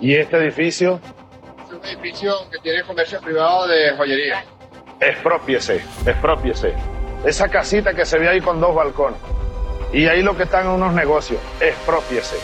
¿Y 0.00 0.14
este 0.14 0.36
edificio? 0.36 1.00
Es 1.66 1.72
un 1.72 1.84
edificio 1.84 2.34
que 2.50 2.58
tiene 2.58 2.82
comercio 2.82 3.20
privado 3.20 3.66
de 3.66 3.96
joyería. 3.96 4.44
Expropiese, 5.00 5.82
expropiese. 6.06 6.74
Esa 7.24 7.48
casita 7.48 7.92
que 7.94 8.04
se 8.04 8.18
ve 8.18 8.28
ahí 8.28 8.40
con 8.40 8.60
dos 8.60 8.74
balcones. 8.74 9.18
Y 9.92 10.06
ahí 10.06 10.22
lo 10.22 10.36
que 10.36 10.44
están 10.44 10.68
unos 10.68 10.92
negocios. 10.92 11.40
Expropiese. 11.60 12.36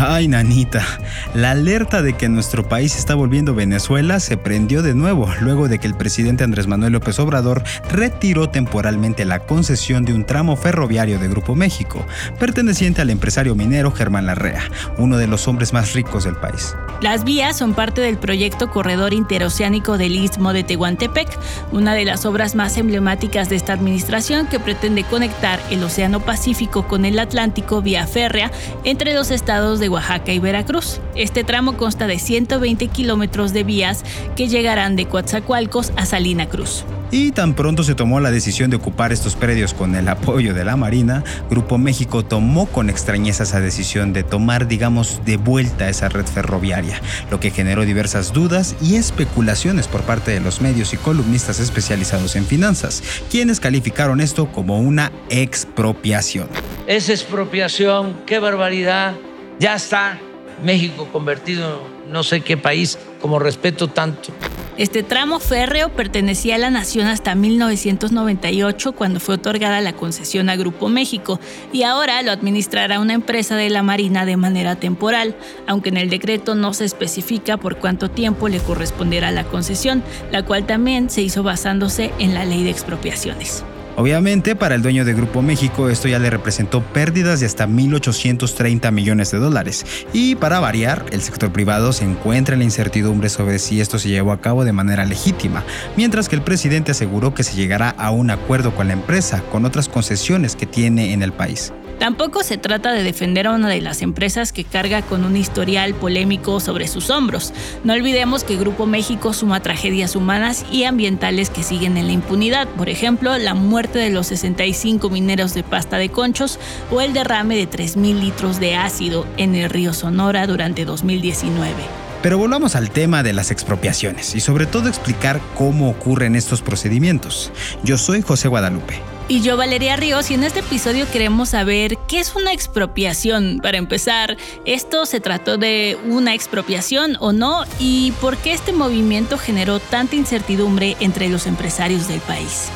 Ay, 0.00 0.28
nanita, 0.28 0.86
la 1.34 1.50
alerta 1.50 2.02
de 2.02 2.12
que 2.12 2.28
nuestro 2.28 2.68
país 2.68 2.94
está 2.94 3.16
volviendo 3.16 3.56
Venezuela 3.56 4.20
se 4.20 4.36
prendió 4.36 4.80
de 4.80 4.94
nuevo 4.94 5.28
luego 5.40 5.66
de 5.66 5.80
que 5.80 5.88
el 5.88 5.96
presidente 5.96 6.44
Andrés 6.44 6.68
Manuel 6.68 6.92
López 6.92 7.18
Obrador 7.18 7.64
retiró 7.90 8.48
temporalmente 8.48 9.24
la 9.24 9.40
concesión 9.40 10.04
de 10.04 10.12
un 10.12 10.24
tramo 10.24 10.54
ferroviario 10.54 11.18
de 11.18 11.26
Grupo 11.26 11.56
México, 11.56 12.06
perteneciente 12.38 13.02
al 13.02 13.10
empresario 13.10 13.56
minero 13.56 13.90
Germán 13.90 14.26
Larrea, 14.26 14.62
uno 14.98 15.18
de 15.18 15.26
los 15.26 15.48
hombres 15.48 15.72
más 15.72 15.94
ricos 15.94 16.22
del 16.22 16.36
país. 16.36 16.76
Las 17.00 17.24
vías 17.24 17.56
son 17.56 17.74
parte 17.74 18.00
del 18.00 18.18
proyecto 18.18 18.70
Corredor 18.70 19.12
Interoceánico 19.12 19.98
del 19.98 20.14
Istmo 20.14 20.52
de 20.52 20.62
Tehuantepec, 20.62 21.28
una 21.72 21.94
de 21.94 22.04
las 22.04 22.24
obras 22.24 22.54
más 22.54 22.76
emblemáticas 22.76 23.48
de 23.48 23.56
esta 23.56 23.72
administración 23.72 24.46
que 24.46 24.60
pretende 24.60 25.02
conectar 25.02 25.58
el 25.70 25.82
Océano 25.82 26.20
Pacífico 26.20 26.86
con 26.86 27.04
el 27.04 27.18
Atlántico 27.18 27.82
vía 27.82 28.06
férrea 28.06 28.52
entre 28.84 29.12
los 29.12 29.32
estados 29.32 29.80
de 29.88 29.94
Oaxaca 29.94 30.32
y 30.32 30.38
Veracruz. 30.38 31.00
Este 31.14 31.44
tramo 31.44 31.76
consta 31.76 32.06
de 32.06 32.18
120 32.18 32.88
kilómetros 32.88 33.54
de 33.54 33.64
vías 33.64 34.04
que 34.36 34.48
llegarán 34.48 34.96
de 34.96 35.06
Coatzacoalcos 35.06 35.92
a 35.96 36.04
Salina 36.04 36.46
Cruz. 36.48 36.84
Y 37.10 37.32
tan 37.32 37.54
pronto 37.54 37.84
se 37.84 37.94
tomó 37.94 38.20
la 38.20 38.30
decisión 38.30 38.68
de 38.68 38.76
ocupar 38.76 39.12
estos 39.12 39.34
predios 39.34 39.72
con 39.72 39.94
el 39.94 40.08
apoyo 40.08 40.52
de 40.52 40.64
la 40.66 40.76
Marina, 40.76 41.24
Grupo 41.48 41.78
México 41.78 42.22
tomó 42.22 42.66
con 42.66 42.90
extrañeza 42.90 43.44
esa 43.44 43.62
decisión 43.62 44.12
de 44.12 44.24
tomar, 44.24 44.68
digamos, 44.68 45.22
de 45.24 45.38
vuelta 45.38 45.88
esa 45.88 46.10
red 46.10 46.26
ferroviaria, 46.26 47.00
lo 47.30 47.40
que 47.40 47.50
generó 47.50 47.86
diversas 47.86 48.34
dudas 48.34 48.76
y 48.82 48.96
especulaciones 48.96 49.88
por 49.88 50.02
parte 50.02 50.32
de 50.32 50.40
los 50.40 50.60
medios 50.60 50.92
y 50.92 50.98
columnistas 50.98 51.60
especializados 51.60 52.36
en 52.36 52.44
finanzas, 52.44 53.02
quienes 53.30 53.58
calificaron 53.58 54.20
esto 54.20 54.52
como 54.52 54.78
una 54.78 55.10
expropiación. 55.30 56.48
Es 56.86 57.08
expropiación, 57.08 58.18
qué 58.26 58.38
barbaridad. 58.38 59.14
Ya 59.58 59.74
está 59.74 60.18
México 60.62 61.08
convertido 61.12 61.82
en 62.06 62.12
no 62.12 62.22
sé 62.22 62.40
qué 62.40 62.56
país, 62.56 62.98
como 63.20 63.38
respeto 63.38 63.88
tanto. 63.88 64.32
Este 64.76 65.02
tramo 65.02 65.40
férreo 65.40 65.88
pertenecía 65.88 66.54
a 66.54 66.58
la 66.58 66.70
nación 66.70 67.08
hasta 67.08 67.34
1998 67.34 68.92
cuando 68.92 69.18
fue 69.18 69.34
otorgada 69.34 69.80
la 69.80 69.92
concesión 69.92 70.48
a 70.48 70.56
Grupo 70.56 70.88
México 70.88 71.40
y 71.72 71.82
ahora 71.82 72.22
lo 72.22 72.30
administrará 72.30 73.00
una 73.00 73.14
empresa 73.14 73.56
de 73.56 73.70
la 73.70 73.82
Marina 73.82 74.24
de 74.24 74.36
manera 74.36 74.76
temporal, 74.76 75.34
aunque 75.66 75.88
en 75.88 75.96
el 75.96 76.08
decreto 76.08 76.54
no 76.54 76.74
se 76.74 76.84
especifica 76.84 77.56
por 77.56 77.78
cuánto 77.78 78.08
tiempo 78.08 78.48
le 78.48 78.60
corresponderá 78.60 79.32
la 79.32 79.44
concesión, 79.44 80.04
la 80.30 80.44
cual 80.44 80.64
también 80.64 81.10
se 81.10 81.22
hizo 81.22 81.42
basándose 81.42 82.12
en 82.20 82.34
la 82.34 82.44
ley 82.44 82.62
de 82.62 82.70
expropiaciones. 82.70 83.64
Obviamente, 83.98 84.54
para 84.54 84.76
el 84.76 84.82
dueño 84.82 85.04
de 85.04 85.12
Grupo 85.12 85.42
México 85.42 85.88
esto 85.88 86.06
ya 86.06 86.20
le 86.20 86.30
representó 86.30 86.84
pérdidas 86.84 87.40
de 87.40 87.46
hasta 87.46 87.66
1.830 87.66 88.92
millones 88.92 89.32
de 89.32 89.38
dólares. 89.38 89.84
Y 90.12 90.36
para 90.36 90.60
variar, 90.60 91.04
el 91.10 91.20
sector 91.20 91.50
privado 91.50 91.92
se 91.92 92.04
encuentra 92.04 92.54
en 92.54 92.60
la 92.60 92.64
incertidumbre 92.64 93.28
sobre 93.28 93.58
si 93.58 93.80
esto 93.80 93.98
se 93.98 94.08
llevó 94.08 94.30
a 94.30 94.40
cabo 94.40 94.64
de 94.64 94.72
manera 94.72 95.04
legítima, 95.04 95.64
mientras 95.96 96.28
que 96.28 96.36
el 96.36 96.42
presidente 96.42 96.92
aseguró 96.92 97.34
que 97.34 97.42
se 97.42 97.56
llegará 97.56 97.90
a 97.90 98.12
un 98.12 98.30
acuerdo 98.30 98.72
con 98.72 98.86
la 98.86 98.92
empresa, 98.92 99.42
con 99.50 99.64
otras 99.64 99.88
concesiones 99.88 100.54
que 100.54 100.66
tiene 100.66 101.12
en 101.12 101.24
el 101.24 101.32
país. 101.32 101.72
Tampoco 101.98 102.44
se 102.44 102.58
trata 102.58 102.92
de 102.92 103.02
defender 103.02 103.48
a 103.48 103.52
una 103.52 103.68
de 103.68 103.80
las 103.80 104.02
empresas 104.02 104.52
que 104.52 104.64
carga 104.64 105.02
con 105.02 105.24
un 105.24 105.36
historial 105.36 105.94
polémico 105.94 106.60
sobre 106.60 106.86
sus 106.86 107.10
hombros. 107.10 107.52
No 107.82 107.92
olvidemos 107.92 108.44
que 108.44 108.56
Grupo 108.56 108.86
México 108.86 109.32
suma 109.32 109.60
tragedias 109.60 110.14
humanas 110.14 110.64
y 110.70 110.84
ambientales 110.84 111.50
que 111.50 111.64
siguen 111.64 111.96
en 111.96 112.06
la 112.06 112.12
impunidad, 112.12 112.68
por 112.68 112.88
ejemplo, 112.88 113.36
la 113.36 113.54
muerte 113.54 113.98
de 113.98 114.10
los 114.10 114.28
65 114.28 115.10
mineros 115.10 115.54
de 115.54 115.64
pasta 115.64 115.98
de 115.98 116.08
conchos 116.08 116.60
o 116.90 117.00
el 117.00 117.12
derrame 117.12 117.56
de 117.56 117.68
3.000 117.68 118.20
litros 118.20 118.60
de 118.60 118.76
ácido 118.76 119.26
en 119.36 119.56
el 119.56 119.68
río 119.68 119.92
Sonora 119.92 120.46
durante 120.46 120.84
2019. 120.84 121.74
Pero 122.22 122.38
volvamos 122.38 122.74
al 122.74 122.90
tema 122.90 123.22
de 123.22 123.32
las 123.32 123.50
expropiaciones 123.50 124.34
y 124.34 124.40
sobre 124.40 124.66
todo 124.66 124.88
explicar 124.88 125.40
cómo 125.54 125.90
ocurren 125.90 126.36
estos 126.36 126.62
procedimientos. 126.62 127.52
Yo 127.82 127.98
soy 127.98 128.22
José 128.22 128.48
Guadalupe. 128.48 129.17
Y 129.30 129.42
yo, 129.42 129.58
Valeria 129.58 129.94
Ríos, 129.94 130.30
y 130.30 130.34
en 130.34 130.42
este 130.42 130.60
episodio 130.60 131.06
queremos 131.12 131.50
saber 131.50 131.98
qué 132.08 132.18
es 132.18 132.34
una 132.34 132.54
expropiación. 132.54 133.60
Para 133.62 133.76
empezar, 133.76 134.38
¿esto 134.64 135.04
se 135.04 135.20
trató 135.20 135.58
de 135.58 135.98
una 136.06 136.32
expropiación 136.32 137.18
o 137.20 137.34
no? 137.34 137.64
¿Y 137.78 138.12
por 138.22 138.38
qué 138.38 138.54
este 138.54 138.72
movimiento 138.72 139.36
generó 139.36 139.80
tanta 139.80 140.16
incertidumbre 140.16 140.96
entre 141.00 141.28
los 141.28 141.46
empresarios 141.46 142.08
del 142.08 142.20
país? 142.20 142.70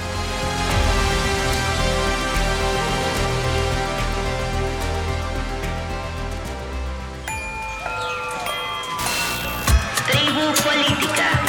Tribu 10.11 10.53
Política. 10.63 11.41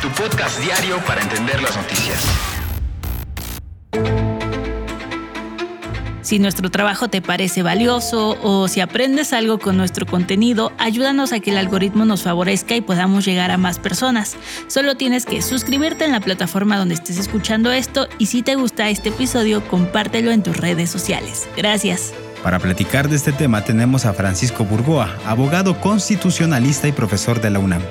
Tu 0.00 0.08
podcast 0.12 0.58
diario 0.58 1.04
para 1.04 1.20
entender 1.20 1.60
las 1.60 1.76
noticias. 1.76 2.61
Si 6.32 6.38
nuestro 6.38 6.70
trabajo 6.70 7.08
te 7.08 7.20
parece 7.20 7.62
valioso 7.62 8.38
o 8.42 8.66
si 8.66 8.80
aprendes 8.80 9.34
algo 9.34 9.58
con 9.58 9.76
nuestro 9.76 10.06
contenido, 10.06 10.72
ayúdanos 10.78 11.30
a 11.34 11.40
que 11.40 11.50
el 11.50 11.58
algoritmo 11.58 12.06
nos 12.06 12.22
favorezca 12.22 12.74
y 12.74 12.80
podamos 12.80 13.26
llegar 13.26 13.50
a 13.50 13.58
más 13.58 13.78
personas. 13.78 14.36
Solo 14.66 14.96
tienes 14.96 15.26
que 15.26 15.42
suscribirte 15.42 16.06
en 16.06 16.12
la 16.12 16.20
plataforma 16.20 16.78
donde 16.78 16.94
estés 16.94 17.18
escuchando 17.18 17.70
esto 17.70 18.08
y 18.16 18.24
si 18.24 18.40
te 18.40 18.54
gusta 18.54 18.88
este 18.88 19.10
episodio, 19.10 19.62
compártelo 19.68 20.30
en 20.30 20.42
tus 20.42 20.56
redes 20.56 20.88
sociales. 20.88 21.46
Gracias. 21.54 22.14
Para 22.42 22.58
platicar 22.58 23.10
de 23.10 23.16
este 23.16 23.32
tema 23.32 23.62
tenemos 23.62 24.06
a 24.06 24.14
Francisco 24.14 24.64
Burgoa, 24.64 25.14
abogado 25.26 25.82
constitucionalista 25.82 26.88
y 26.88 26.92
profesor 26.92 27.42
de 27.42 27.50
la 27.50 27.58
UNAM. 27.58 27.82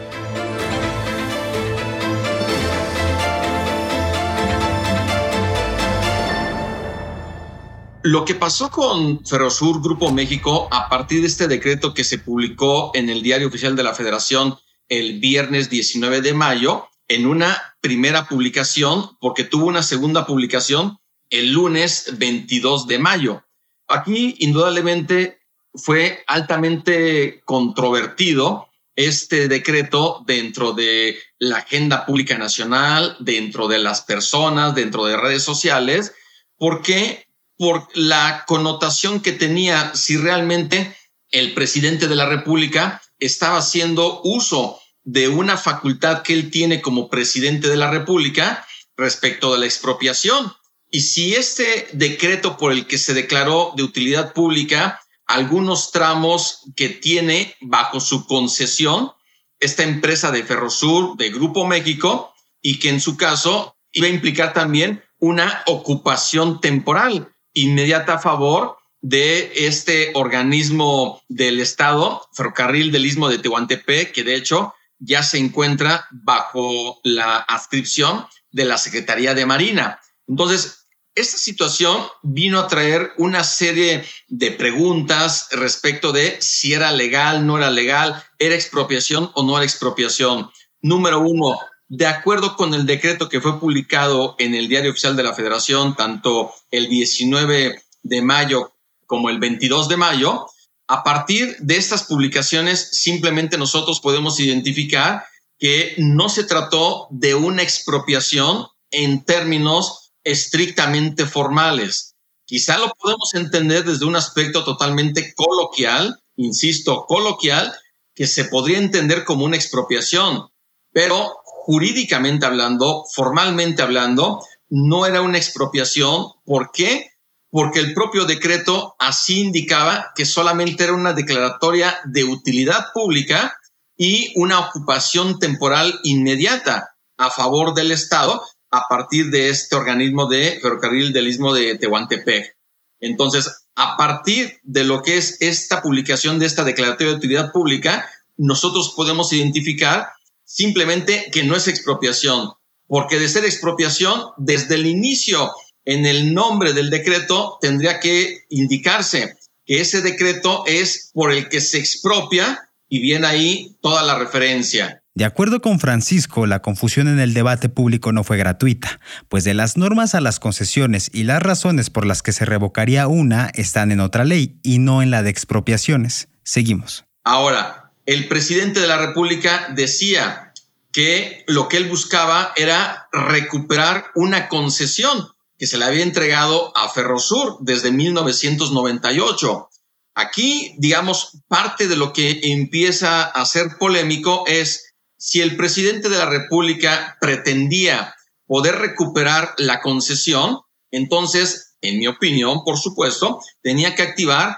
Lo 8.03 8.25
que 8.25 8.33
pasó 8.33 8.71
con 8.71 9.23
Ferrosur 9.25 9.81
Grupo 9.81 10.11
México 10.11 10.67
a 10.71 10.89
partir 10.89 11.21
de 11.21 11.27
este 11.27 11.47
decreto 11.47 11.93
que 11.93 12.03
se 12.03 12.17
publicó 12.17 12.91
en 12.95 13.09
el 13.09 13.21
Diario 13.21 13.47
Oficial 13.47 13.75
de 13.75 13.83
la 13.83 13.93
Federación 13.93 14.57
el 14.89 15.19
viernes 15.19 15.69
19 15.69 16.21
de 16.21 16.33
mayo, 16.33 16.89
en 17.07 17.27
una 17.27 17.75
primera 17.79 18.27
publicación, 18.27 19.17
porque 19.19 19.43
tuvo 19.43 19.67
una 19.67 19.83
segunda 19.83 20.25
publicación 20.25 20.97
el 21.29 21.51
lunes 21.51 22.17
22 22.17 22.87
de 22.87 22.99
mayo. 22.99 23.43
Aquí, 23.87 24.35
indudablemente, 24.39 25.39
fue 25.75 26.23
altamente 26.25 27.41
controvertido 27.45 28.67
este 28.95 29.47
decreto 29.47 30.23
dentro 30.25 30.73
de 30.73 31.19
la 31.37 31.57
agenda 31.57 32.05
pública 32.05 32.37
nacional, 32.37 33.15
dentro 33.19 33.67
de 33.67 33.77
las 33.77 34.01
personas, 34.01 34.73
dentro 34.73 35.05
de 35.05 35.17
redes 35.17 35.43
sociales, 35.43 36.13
porque 36.57 37.27
por 37.61 37.87
la 37.93 38.45
connotación 38.47 39.19
que 39.19 39.33
tenía 39.33 39.93
si 39.93 40.17
realmente 40.17 40.97
el 41.29 41.53
presidente 41.53 42.07
de 42.07 42.15
la 42.15 42.25
República 42.25 43.03
estaba 43.19 43.59
haciendo 43.59 44.19
uso 44.23 44.79
de 45.03 45.27
una 45.27 45.57
facultad 45.57 46.23
que 46.23 46.33
él 46.33 46.49
tiene 46.49 46.81
como 46.81 47.07
presidente 47.07 47.67
de 47.67 47.77
la 47.77 47.91
República 47.91 48.65
respecto 48.97 49.53
de 49.53 49.59
la 49.59 49.67
expropiación. 49.67 50.51
Y 50.89 51.01
si 51.01 51.35
este 51.35 51.87
decreto 51.93 52.57
por 52.57 52.71
el 52.71 52.87
que 52.87 52.97
se 52.97 53.13
declaró 53.13 53.73
de 53.75 53.83
utilidad 53.83 54.33
pública 54.33 54.99
algunos 55.27 55.91
tramos 55.91 56.61
que 56.75 56.89
tiene 56.89 57.55
bajo 57.61 57.99
su 57.99 58.25
concesión 58.25 59.11
esta 59.59 59.83
empresa 59.83 60.31
de 60.31 60.43
Ferrosur 60.43 61.15
de 61.15 61.29
Grupo 61.29 61.67
México 61.67 62.33
y 62.59 62.79
que 62.79 62.89
en 62.89 62.99
su 62.99 63.17
caso 63.17 63.77
iba 63.91 64.07
a 64.07 64.09
implicar 64.09 64.51
también 64.51 65.03
una 65.19 65.61
ocupación 65.67 66.59
temporal 66.59 67.30
inmediata 67.53 68.15
a 68.15 68.19
favor 68.19 68.77
de 69.01 69.51
este 69.67 70.11
organismo 70.13 71.21
del 71.27 71.59
Estado, 71.59 72.27
Ferrocarril 72.33 72.91
del 72.91 73.05
Istmo 73.05 73.29
de 73.29 73.39
Tehuantepec, 73.39 74.11
que 74.11 74.23
de 74.23 74.35
hecho 74.35 74.73
ya 74.99 75.23
se 75.23 75.39
encuentra 75.39 76.07
bajo 76.11 76.99
la 77.03 77.37
adscripción 77.37 78.25
de 78.51 78.65
la 78.65 78.77
Secretaría 78.77 79.33
de 79.33 79.45
Marina. 79.45 79.99
Entonces, 80.27 80.81
esta 81.15 81.37
situación 81.37 82.07
vino 82.21 82.59
a 82.59 82.67
traer 82.67 83.11
una 83.17 83.43
serie 83.43 84.05
de 84.27 84.51
preguntas 84.51 85.49
respecto 85.51 86.13
de 86.13 86.39
si 86.39 86.73
era 86.73 86.91
legal, 86.91 87.45
no 87.45 87.57
era 87.57 87.69
legal, 87.69 88.23
era 88.39 88.55
expropiación 88.55 89.29
o 89.33 89.43
no 89.43 89.57
era 89.57 89.65
expropiación. 89.65 90.49
Número 90.81 91.19
uno, 91.19 91.59
de 91.93 92.07
acuerdo 92.07 92.55
con 92.55 92.73
el 92.73 92.85
decreto 92.85 93.27
que 93.27 93.41
fue 93.41 93.59
publicado 93.59 94.35
en 94.39 94.55
el 94.55 94.69
Diario 94.69 94.91
Oficial 94.91 95.17
de 95.17 95.23
la 95.23 95.33
Federación, 95.33 95.93
tanto 95.93 96.53
el 96.71 96.87
19 96.87 97.83
de 98.03 98.21
mayo 98.21 98.71
como 99.05 99.29
el 99.29 99.39
22 99.39 99.89
de 99.89 99.97
mayo, 99.97 100.45
a 100.87 101.03
partir 101.03 101.57
de 101.59 101.75
estas 101.75 102.03
publicaciones 102.03 102.91
simplemente 102.93 103.57
nosotros 103.57 103.99
podemos 103.99 104.39
identificar 104.39 105.25
que 105.59 105.95
no 105.97 106.29
se 106.29 106.45
trató 106.45 107.07
de 107.11 107.35
una 107.35 107.61
expropiación 107.61 108.67
en 108.89 109.25
términos 109.25 110.13
estrictamente 110.23 111.25
formales. 111.25 112.15
Quizá 112.45 112.77
lo 112.77 112.93
podemos 112.93 113.33
entender 113.33 113.83
desde 113.83 114.05
un 114.05 114.15
aspecto 114.15 114.63
totalmente 114.63 115.33
coloquial, 115.35 116.21
insisto, 116.37 117.03
coloquial, 117.05 117.75
que 118.15 118.27
se 118.27 118.45
podría 118.45 118.77
entender 118.77 119.25
como 119.25 119.43
una 119.43 119.57
expropiación, 119.57 120.47
pero 120.93 121.40
jurídicamente 121.71 122.45
hablando, 122.45 123.05
formalmente 123.13 123.81
hablando, 123.81 124.41
no 124.69 125.05
era 125.05 125.21
una 125.21 125.37
expropiación. 125.37 126.25
¿Por 126.43 126.71
qué? 126.73 127.11
Porque 127.49 127.79
el 127.79 127.93
propio 127.93 128.25
decreto 128.25 128.97
así 128.99 129.39
indicaba 129.39 130.11
que 130.13 130.25
solamente 130.25 130.83
era 130.83 130.91
una 130.91 131.13
declaratoria 131.13 131.97
de 132.03 132.25
utilidad 132.25 132.87
pública 132.93 133.57
y 133.95 134.33
una 134.35 134.59
ocupación 134.59 135.39
temporal 135.39 135.97
inmediata 136.03 136.97
a 137.17 137.29
favor 137.29 137.73
del 137.73 137.93
Estado 137.93 138.41
a 138.69 138.89
partir 138.89 139.31
de 139.31 139.47
este 139.47 139.77
organismo 139.77 140.25
de 140.25 140.59
ferrocarril 140.61 141.13
del 141.13 141.29
Istmo 141.29 141.53
de 141.53 141.77
Tehuantepec. 141.77 142.53
Entonces, 142.99 143.49
a 143.75 143.95
partir 143.95 144.59
de 144.63 144.83
lo 144.83 145.01
que 145.01 145.15
es 145.15 145.37
esta 145.39 145.81
publicación 145.81 146.37
de 146.37 146.47
esta 146.47 146.65
declaratoria 146.65 147.13
de 147.13 147.17
utilidad 147.17 147.53
pública, 147.53 148.09
nosotros 148.35 148.93
podemos 148.93 149.31
identificar 149.31 150.09
simplemente 150.53 151.29
que 151.31 151.43
no 151.43 151.55
es 151.55 151.67
expropiación, 151.67 152.49
porque 152.87 153.19
de 153.19 153.29
ser 153.29 153.45
expropiación, 153.45 154.21
desde 154.37 154.75
el 154.75 154.85
inicio, 154.85 155.51
en 155.85 156.05
el 156.05 156.33
nombre 156.33 156.73
del 156.73 156.89
decreto, 156.89 157.57
tendría 157.61 157.99
que 157.99 158.45
indicarse 158.49 159.37
que 159.65 159.79
ese 159.79 160.01
decreto 160.01 160.63
es 160.67 161.09
por 161.13 161.31
el 161.31 161.47
que 161.47 161.61
se 161.61 161.77
expropia 161.77 162.69
y 162.89 162.99
viene 162.99 163.27
ahí 163.27 163.77
toda 163.81 164.03
la 164.03 164.19
referencia. 164.19 165.01
De 165.15 165.25
acuerdo 165.25 165.61
con 165.61 165.79
Francisco, 165.79 166.45
la 166.45 166.61
confusión 166.61 167.07
en 167.07 167.19
el 167.19 167.33
debate 167.33 167.69
público 167.69 168.11
no 168.11 168.23
fue 168.23 168.37
gratuita, 168.37 168.99
pues 169.29 169.43
de 169.43 169.53
las 169.53 169.77
normas 169.77 170.15
a 170.15 170.21
las 170.21 170.39
concesiones 170.39 171.09
y 171.13 171.23
las 171.23 171.41
razones 171.41 171.89
por 171.89 172.05
las 172.05 172.21
que 172.21 172.31
se 172.33 172.45
revocaría 172.45 173.07
una 173.07 173.51
están 173.53 173.91
en 173.91 174.01
otra 174.01 174.25
ley 174.25 174.59
y 174.63 174.79
no 174.79 175.01
en 175.01 175.11
la 175.11 175.23
de 175.23 175.29
expropiaciones. 175.29 176.27
Seguimos. 176.43 177.05
Ahora, 177.23 177.80
el 178.05 178.27
presidente 178.27 178.79
de 178.79 178.87
la 178.87 178.97
República 178.97 179.69
decía 179.75 180.53
que 180.91 181.43
lo 181.47 181.69
que 181.69 181.77
él 181.77 181.87
buscaba 181.87 182.53
era 182.55 183.07
recuperar 183.11 184.07
una 184.15 184.49
concesión 184.49 185.29
que 185.57 185.67
se 185.67 185.77
le 185.77 185.85
había 185.85 186.03
entregado 186.03 186.75
a 186.75 186.89
Ferrosur 186.89 187.57
desde 187.61 187.91
1998. 187.91 189.69
Aquí, 190.15 190.75
digamos, 190.79 191.37
parte 191.47 191.87
de 191.87 191.95
lo 191.95 192.11
que 192.13 192.39
empieza 192.51 193.23
a 193.23 193.45
ser 193.45 193.77
polémico 193.77 194.43
es 194.47 194.93
si 195.17 195.39
el 195.39 195.55
presidente 195.55 196.09
de 196.09 196.17
la 196.17 196.25
República 196.25 197.17
pretendía 197.21 198.15
poder 198.47 198.79
recuperar 198.79 199.53
la 199.57 199.79
concesión, 199.79 200.57
entonces, 200.89 201.75
en 201.79 201.99
mi 201.99 202.07
opinión, 202.07 202.63
por 202.65 202.77
supuesto, 202.77 203.39
tenía 203.61 203.95
que 203.95 204.01
activar 204.01 204.57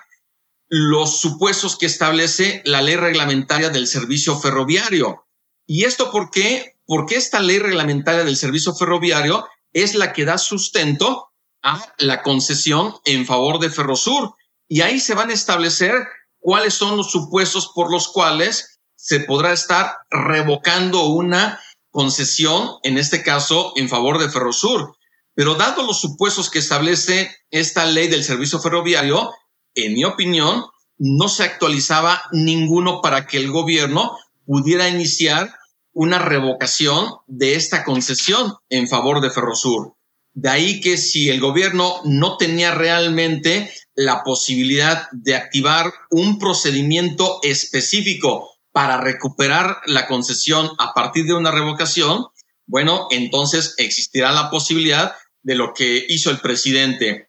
los 0.76 1.20
supuestos 1.20 1.78
que 1.78 1.86
establece 1.86 2.64
la 2.66 2.82
ley 2.82 2.96
reglamentaria 2.96 3.70
del 3.70 3.86
servicio 3.86 4.40
ferroviario. 4.40 5.28
¿Y 5.68 5.84
esto 5.84 6.10
por 6.10 6.32
qué? 6.32 6.80
Porque 6.88 7.16
esta 7.16 7.40
ley 7.42 7.60
reglamentaria 7.60 8.24
del 8.24 8.36
servicio 8.36 8.74
ferroviario 8.74 9.48
es 9.72 9.94
la 9.94 10.14
que 10.14 10.26
da 10.26 10.40
sustento 10.40 11.30
a 11.62 11.94
la 12.00 12.24
concesión 12.24 12.96
en 13.06 13.28
favor 13.28 13.60
de 13.60 13.70
Ferrosur. 13.70 14.34
Y 14.68 14.82
ahí 14.82 15.00
se 15.00 15.14
van 15.14 15.30
a 15.30 15.34
establecer 15.34 15.94
cuáles 16.40 16.74
son 16.74 16.98
los 16.98 17.12
supuestos 17.12 17.72
por 17.76 17.92
los 17.92 18.08
cuales 18.08 18.80
se 18.96 19.20
podrá 19.20 19.54
estar 19.54 19.98
revocando 20.10 21.04
una 21.06 21.62
concesión, 21.92 22.78
en 22.82 22.98
este 22.98 23.22
caso 23.22 23.74
en 23.76 23.90
favor 23.90 24.18
de 24.18 24.32
Ferrosur. 24.32 24.98
Pero 25.36 25.54
dado 25.54 25.84
los 25.84 26.02
supuestos 26.02 26.50
que 26.50 26.58
establece 26.58 27.32
esta 27.52 27.86
ley 27.86 28.08
del 28.08 28.24
servicio 28.24 28.60
ferroviario, 28.60 29.32
en 29.76 29.94
mi 29.94 30.04
opinión, 30.04 30.66
no 30.98 31.28
se 31.28 31.44
actualizaba 31.44 32.24
ninguno 32.32 33.02
para 33.02 33.26
que 33.26 33.38
el 33.38 33.52
gobierno 33.52 34.18
pudiera 34.46 34.90
iniciar 34.90 35.54
una 35.94 36.20
revocación 36.20 37.14
de 37.28 37.56
esta 37.56 37.84
concesión 37.84 38.56
en 38.70 38.88
favor 38.88 39.22
de 39.22 39.30
Ferrosur. 39.30 39.96
De 40.34 40.50
ahí 40.50 40.82
que 40.82 40.98
si 40.98 41.30
el 41.30 41.40
gobierno 41.40 42.02
no 42.06 42.38
tenía 42.38 42.74
realmente 42.74 43.72
la 43.96 44.24
posibilidad 44.24 45.08
de 45.12 45.36
activar 45.36 45.94
un 46.10 46.40
procedimiento 46.40 47.40
específico 47.44 48.50
para 48.72 49.00
recuperar 49.00 49.78
la 49.86 50.08
concesión 50.08 50.72
a 50.80 50.94
partir 50.94 51.26
de 51.26 51.36
una 51.36 51.52
revocación, 51.52 52.26
bueno, 52.66 53.08
entonces 53.12 53.76
existirá 53.78 54.32
la 54.32 54.50
posibilidad 54.50 55.14
de 55.44 55.56
lo 55.56 55.74
que 55.74 56.04
hizo 56.10 56.32
el 56.32 56.40
presidente. 56.40 57.28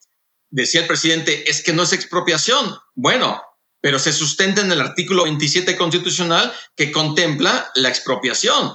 Decía 0.54 0.82
el 0.82 0.87
presidente, 0.87 1.50
es 1.50 1.64
que 1.64 1.73
no 1.73 1.82
es 1.82 1.92
expropiación. 1.92 2.76
Bueno, 2.94 3.42
pero 3.80 3.99
se 3.99 4.12
sustenta 4.12 4.61
en 4.61 4.70
el 4.70 4.80
artículo 4.80 5.25
27 5.25 5.76
constitucional 5.76 6.54
que 6.76 6.92
contempla 6.92 7.73
la 7.75 7.88
expropiación. 7.88 8.73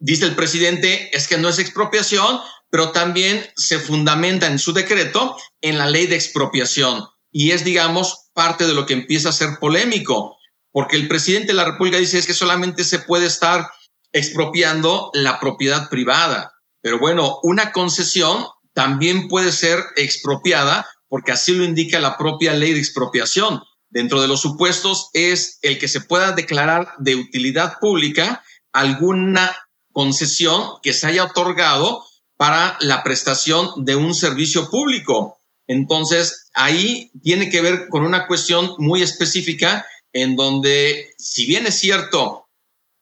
Dice 0.00 0.24
el 0.24 0.34
presidente, 0.34 1.16
es 1.16 1.28
que 1.28 1.38
no 1.38 1.48
es 1.48 1.60
expropiación, 1.60 2.40
pero 2.68 2.90
también 2.90 3.46
se 3.54 3.78
fundamenta 3.78 4.48
en 4.48 4.58
su 4.58 4.72
decreto 4.72 5.36
en 5.60 5.78
la 5.78 5.86
ley 5.86 6.08
de 6.08 6.16
expropiación. 6.16 7.06
Y 7.30 7.52
es, 7.52 7.62
digamos, 7.62 8.30
parte 8.32 8.66
de 8.66 8.74
lo 8.74 8.84
que 8.84 8.94
empieza 8.94 9.28
a 9.28 9.32
ser 9.32 9.60
polémico 9.60 10.36
porque 10.72 10.96
el 10.96 11.06
presidente 11.06 11.52
de 11.52 11.54
la 11.54 11.64
República 11.66 11.98
dice 11.98 12.18
es 12.18 12.26
que 12.26 12.34
solamente 12.34 12.82
se 12.82 12.98
puede 12.98 13.26
estar 13.26 13.70
expropiando 14.10 15.12
la 15.14 15.38
propiedad 15.38 15.88
privada. 15.88 16.52
Pero 16.80 16.98
bueno, 16.98 17.38
una 17.44 17.70
concesión 17.70 18.48
también 18.72 19.28
puede 19.28 19.52
ser 19.52 19.78
expropiada 19.94 20.84
porque 21.14 21.30
así 21.30 21.54
lo 21.54 21.62
indica 21.62 22.00
la 22.00 22.18
propia 22.18 22.54
ley 22.54 22.72
de 22.72 22.80
expropiación. 22.80 23.62
Dentro 23.88 24.20
de 24.20 24.26
los 24.26 24.40
supuestos 24.40 25.10
es 25.12 25.60
el 25.62 25.78
que 25.78 25.86
se 25.86 26.00
pueda 26.00 26.32
declarar 26.32 26.88
de 26.98 27.14
utilidad 27.14 27.78
pública 27.78 28.42
alguna 28.72 29.56
concesión 29.92 30.80
que 30.82 30.92
se 30.92 31.06
haya 31.06 31.22
otorgado 31.22 32.04
para 32.36 32.76
la 32.80 33.04
prestación 33.04 33.84
de 33.84 33.94
un 33.94 34.12
servicio 34.12 34.68
público. 34.68 35.38
Entonces, 35.68 36.48
ahí 36.52 37.12
tiene 37.22 37.48
que 37.48 37.60
ver 37.60 37.86
con 37.90 38.04
una 38.04 38.26
cuestión 38.26 38.74
muy 38.78 39.00
específica 39.00 39.86
en 40.12 40.34
donde, 40.34 41.14
si 41.16 41.46
bien 41.46 41.64
es 41.68 41.78
cierto, 41.78 42.48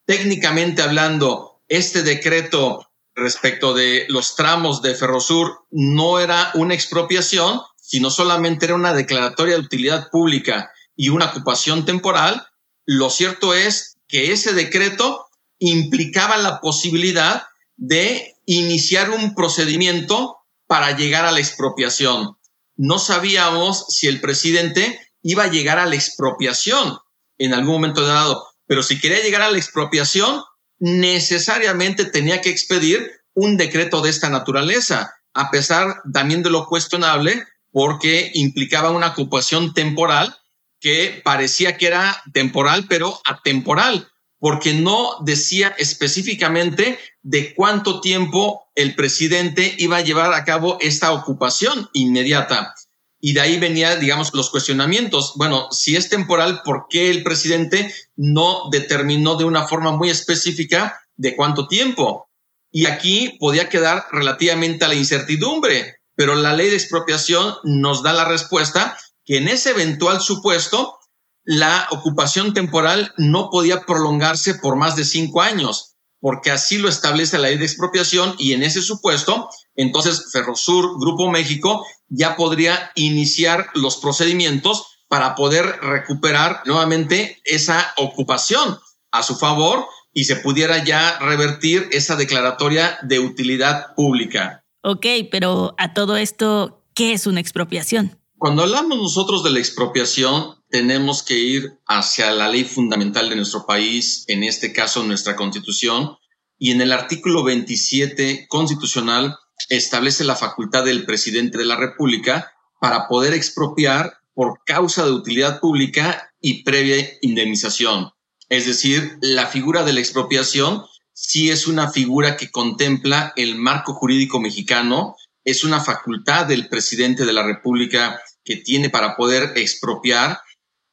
técnicamente 0.05 0.83
hablando, 0.83 1.63
este 1.67 2.03
decreto 2.03 2.91
respecto 3.15 3.73
de 3.73 4.05
los 4.11 4.37
tramos 4.37 4.83
de 4.83 4.95
Ferrosur 4.95 5.65
no 5.71 6.21
era 6.21 6.51
una 6.53 6.75
expropiación, 6.75 7.63
sino 7.83 8.11
solamente 8.11 8.65
era 8.65 8.77
una 8.77 8.95
declaratoria 8.95 9.55
de 9.55 9.61
utilidad 9.61 10.09
pública 10.11 10.71
y 10.95 11.09
una 11.09 11.27
ocupación 11.27 11.85
temporal, 11.85 12.47
lo 12.87 13.11
cierto 13.11 13.55
es 13.55 13.99
que 14.07 14.33
ese 14.33 14.55
decreto 14.55 15.27
implicaba 15.59 16.37
la 16.37 16.61
posibilidad 16.61 17.43
de 17.77 18.37
iniciar 18.47 19.11
un 19.11 19.35
procedimiento 19.35 20.37
para 20.69 20.97
llegar 20.97 21.25
a 21.25 21.33
la 21.33 21.41
expropiación. 21.41 22.37
No 22.77 23.01
sabíamos 23.01 23.85
si 23.89 24.07
el 24.07 24.21
presidente 24.21 25.01
iba 25.23 25.45
a 25.45 25.51
llegar 25.51 25.81
a 25.81 25.87
la 25.87 25.97
expropiación 25.97 26.99
en 27.39 27.53
algún 27.53 27.75
momento 27.75 28.03
dado. 28.07 28.47
Pero 28.67 28.85
si 28.85 29.01
quería 29.01 29.23
llegar 29.23 29.43
a 29.43 29.51
la 29.51 29.59
expropiación, 29.59 30.43
necesariamente 30.79 32.05
tenía 32.05 32.41
que 32.41 32.51
expedir 32.51 33.11
un 33.35 33.57
decreto 33.57 34.03
de 34.03 34.11
esta 34.11 34.31
naturaleza, 34.31 35.15
a 35.35 35.51
pesar 35.51 36.03
también 36.13 36.43
de 36.43 36.51
lo 36.51 36.67
cuestionable, 36.67 37.45
porque 37.73 38.31
implicaba 38.35 38.91
una 38.91 39.09
ocupación 39.09 39.75
temporal 39.75 40.37
que 40.79 41.21
parecía 41.25 41.77
que 41.77 41.87
era 41.87 42.23
temporal, 42.33 42.87
pero 42.89 43.21
atemporal, 43.25 44.09
porque 44.39 44.75
no 44.75 45.17
decía 45.25 45.75
específicamente 45.79 46.99
de 47.23 47.55
cuánto 47.55 48.01
tiempo 48.01 48.65
el 48.75 48.95
presidente 48.95 49.75
iba 49.79 49.97
a 49.97 50.03
llevar 50.03 50.35
a 50.35 50.45
cabo 50.45 50.79
esta 50.81 51.13
ocupación 51.13 51.89
inmediata. 51.93 52.75
Y 53.21 53.35
de 53.35 53.41
ahí 53.41 53.61
venía, 53.61 53.95
digamos, 53.95 54.35
los 54.35 54.51
cuestionamientos. 54.51 55.35
Bueno, 55.37 55.69
si 55.71 55.95
es 55.95 56.09
temporal, 56.09 56.63
¿por 56.65 56.87
qué 56.91 57.09
el 57.09 57.23
presidente 57.23 57.95
no 58.17 58.69
determinó 58.73 59.37
de 59.37 59.45
una 59.45 59.69
forma 59.69 59.93
muy 59.93 60.11
específica 60.11 61.01
de 61.15 61.37
cuánto 61.37 61.69
tiempo? 61.69 62.29
Y 62.73 62.87
aquí 62.87 63.37
podía 63.39 63.69
quedar 63.69 64.07
relativamente 64.11 64.85
a 64.85 64.89
la 64.89 64.97
incertidumbre, 64.97 66.02
pero 66.15 66.35
la 66.35 66.55
ley 66.55 66.71
de 66.71 66.77
expropiación 66.77 67.55
nos 67.65 68.03
da 68.03 68.13
la 68.13 68.25
respuesta 68.25 68.97
que 69.25 69.39
en 69.39 69.49
ese 69.49 69.71
eventual 69.71 70.21
supuesto, 70.21 70.99
la 71.45 71.89
ocupación 71.91 72.55
temporal 72.55 73.13
no 73.17 73.51
podía 73.51 73.85
prolongarse 73.85 74.55
por 74.55 74.77
más 74.77 74.97
de 74.97 75.05
cinco 75.05 75.43
años, 75.43 75.97
porque 76.21 76.51
así 76.51 76.79
lo 76.79 76.89
establece 76.89 77.39
la 77.39 77.49
ley 77.49 77.59
de 77.59 77.65
expropiación 77.65 78.35
y 78.39 78.53
en 78.53 78.63
ese 78.63 78.83
supuesto, 78.83 79.49
entonces 79.75 80.31
Ferrosur, 80.33 81.01
Grupo 81.01 81.31
México, 81.31 81.85
ya 82.09 82.37
podría 82.37 82.93
iniciar 82.95 83.71
los 83.75 83.97
procedimientos 83.97 84.87
para 85.09 85.35
poder 85.35 85.65
recuperar 85.83 86.63
nuevamente 86.65 87.41
esa 87.45 87.93
ocupación 87.97 88.79
a 89.11 89.23
su 89.23 89.37
favor 89.37 89.87
y 90.13 90.25
se 90.25 90.37
pudiera 90.37 90.85
ya 90.85 91.19
revertir 91.19 91.89
esa 91.93 92.17
declaratoria 92.17 92.99
de 93.03 93.19
utilidad 93.19 93.95
pública. 93.95 94.62
Ok, 94.83 95.07
pero 95.31 95.75
a 95.79 95.95
todo 95.95 96.17
esto, 96.17 96.85
¿qué 96.95 97.13
es 97.13 97.29
una 97.29 97.41
expropiación? 97.41 98.19
Cuando 98.37 98.63
hablamos 98.63 98.99
nosotros 98.99 99.45
de 99.45 99.51
la 99.51 99.61
expropiación, 99.61 100.57
tenemos 100.69 101.23
que 101.23 101.39
ir 101.39 101.79
hacia 101.87 102.33
la 102.33 102.49
ley 102.49 102.65
fundamental 102.65 103.29
de 103.29 103.37
nuestro 103.37 103.65
país, 103.65 104.25
en 104.27 104.43
este 104.43 104.73
caso 104.73 105.05
nuestra 105.05 105.37
constitución, 105.37 106.17
y 106.59 106.73
en 106.73 106.81
el 106.81 106.93
artículo 106.93 107.45
27 107.45 108.47
constitucional 108.49 109.37
establece 109.69 110.25
la 110.25 110.35
facultad 110.35 110.85
del 110.85 111.05
presidente 111.05 111.59
de 111.59 111.65
la 111.65 111.77
República 111.77 112.53
para 112.81 113.07
poder 113.07 113.35
expropiar 113.35 114.15
por 114.35 114.65
causa 114.67 115.05
de 115.05 115.13
utilidad 115.13 115.61
pública 115.61 116.35
y 116.41 116.65
previa 116.65 117.07
indemnización. 117.21 118.11
Es 118.49 118.67
decir, 118.67 119.19
la 119.21 119.47
figura 119.47 119.85
de 119.85 119.93
la 119.93 120.01
expropiación 120.01 120.83
sí 121.13 121.51
es 121.51 121.67
una 121.67 121.91
figura 121.91 122.37
que 122.37 122.51
contempla 122.51 123.33
el 123.37 123.57
marco 123.57 123.95
jurídico 123.95 124.41
mexicano, 124.41 125.17
es 125.45 125.65
una 125.65 125.81
facultad 125.81 126.47
del 126.47 126.69
presidente 126.69 127.25
de 127.25 127.33
la 127.33 127.43
República 127.43 128.21
que 128.45 128.57
tiene 128.57 128.91
para 128.91 129.17
poder 129.17 129.53
expropiar 129.57 130.41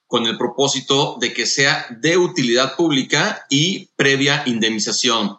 con 0.08 0.26
el 0.26 0.38
propósito 0.38 1.18
de 1.20 1.34
que 1.34 1.46
sea 1.46 1.86
de 2.02 2.18
utilidad 2.18 2.76
pública 2.76 3.46
y 3.50 3.90
previa 3.96 4.44
indemnización. 4.48 5.38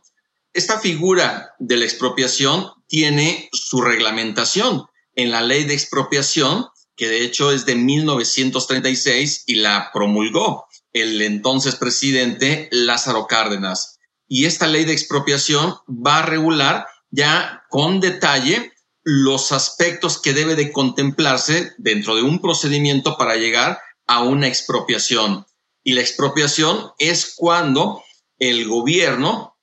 Esta 0.52 0.78
figura 0.78 1.54
de 1.58 1.76
la 1.76 1.84
expropiación 1.84 2.70
tiene 2.86 3.48
su 3.52 3.82
reglamentación 3.82 4.84
en 5.14 5.30
la 5.30 5.42
ley 5.42 5.64
de 5.64 5.74
expropiación, 5.74 6.66
que 6.96 7.08
de 7.08 7.24
hecho 7.24 7.52
es 7.52 7.66
de 7.66 7.74
1936 7.74 9.44
y 9.46 9.56
la 9.56 9.90
promulgó 9.92 10.66
el 10.92 11.20
entonces 11.22 11.76
presidente 11.76 12.68
Lázaro 12.72 13.26
Cárdenas. 13.26 13.99
Y 14.32 14.44
esta 14.44 14.68
ley 14.68 14.84
de 14.84 14.92
expropiación 14.92 15.74
va 15.88 16.20
a 16.20 16.22
regular 16.22 16.86
ya 17.10 17.64
con 17.68 17.98
detalle 17.98 18.72
los 19.02 19.50
aspectos 19.50 20.22
que 20.22 20.32
debe 20.32 20.54
de 20.54 20.70
contemplarse 20.70 21.72
dentro 21.78 22.14
de 22.14 22.22
un 22.22 22.40
procedimiento 22.40 23.16
para 23.18 23.34
llegar 23.34 23.80
a 24.06 24.22
una 24.22 24.46
expropiación. 24.46 25.46
Y 25.82 25.94
la 25.94 26.02
expropiación 26.02 26.92
es 27.00 27.34
cuando 27.36 28.04
el 28.38 28.68
gobierno 28.68 29.58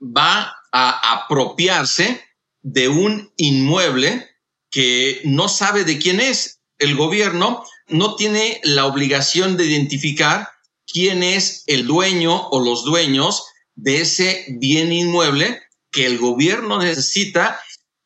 va 0.00 0.52
a 0.72 1.12
apropiarse 1.12 2.20
de 2.60 2.88
un 2.88 3.32
inmueble 3.36 4.28
que 4.68 5.20
no 5.24 5.48
sabe 5.48 5.84
de 5.84 5.98
quién 5.98 6.18
es. 6.18 6.60
El 6.78 6.96
gobierno 6.96 7.64
no 7.86 8.16
tiene 8.16 8.60
la 8.64 8.86
obligación 8.86 9.56
de 9.56 9.66
identificar 9.66 10.48
quién 10.92 11.22
es 11.22 11.62
el 11.68 11.86
dueño 11.86 12.48
o 12.48 12.58
los 12.58 12.84
dueños 12.84 13.44
de 13.74 14.00
ese 14.00 14.44
bien 14.48 14.92
inmueble 14.92 15.60
que 15.90 16.06
el 16.06 16.18
gobierno 16.18 16.78
necesita 16.78 17.60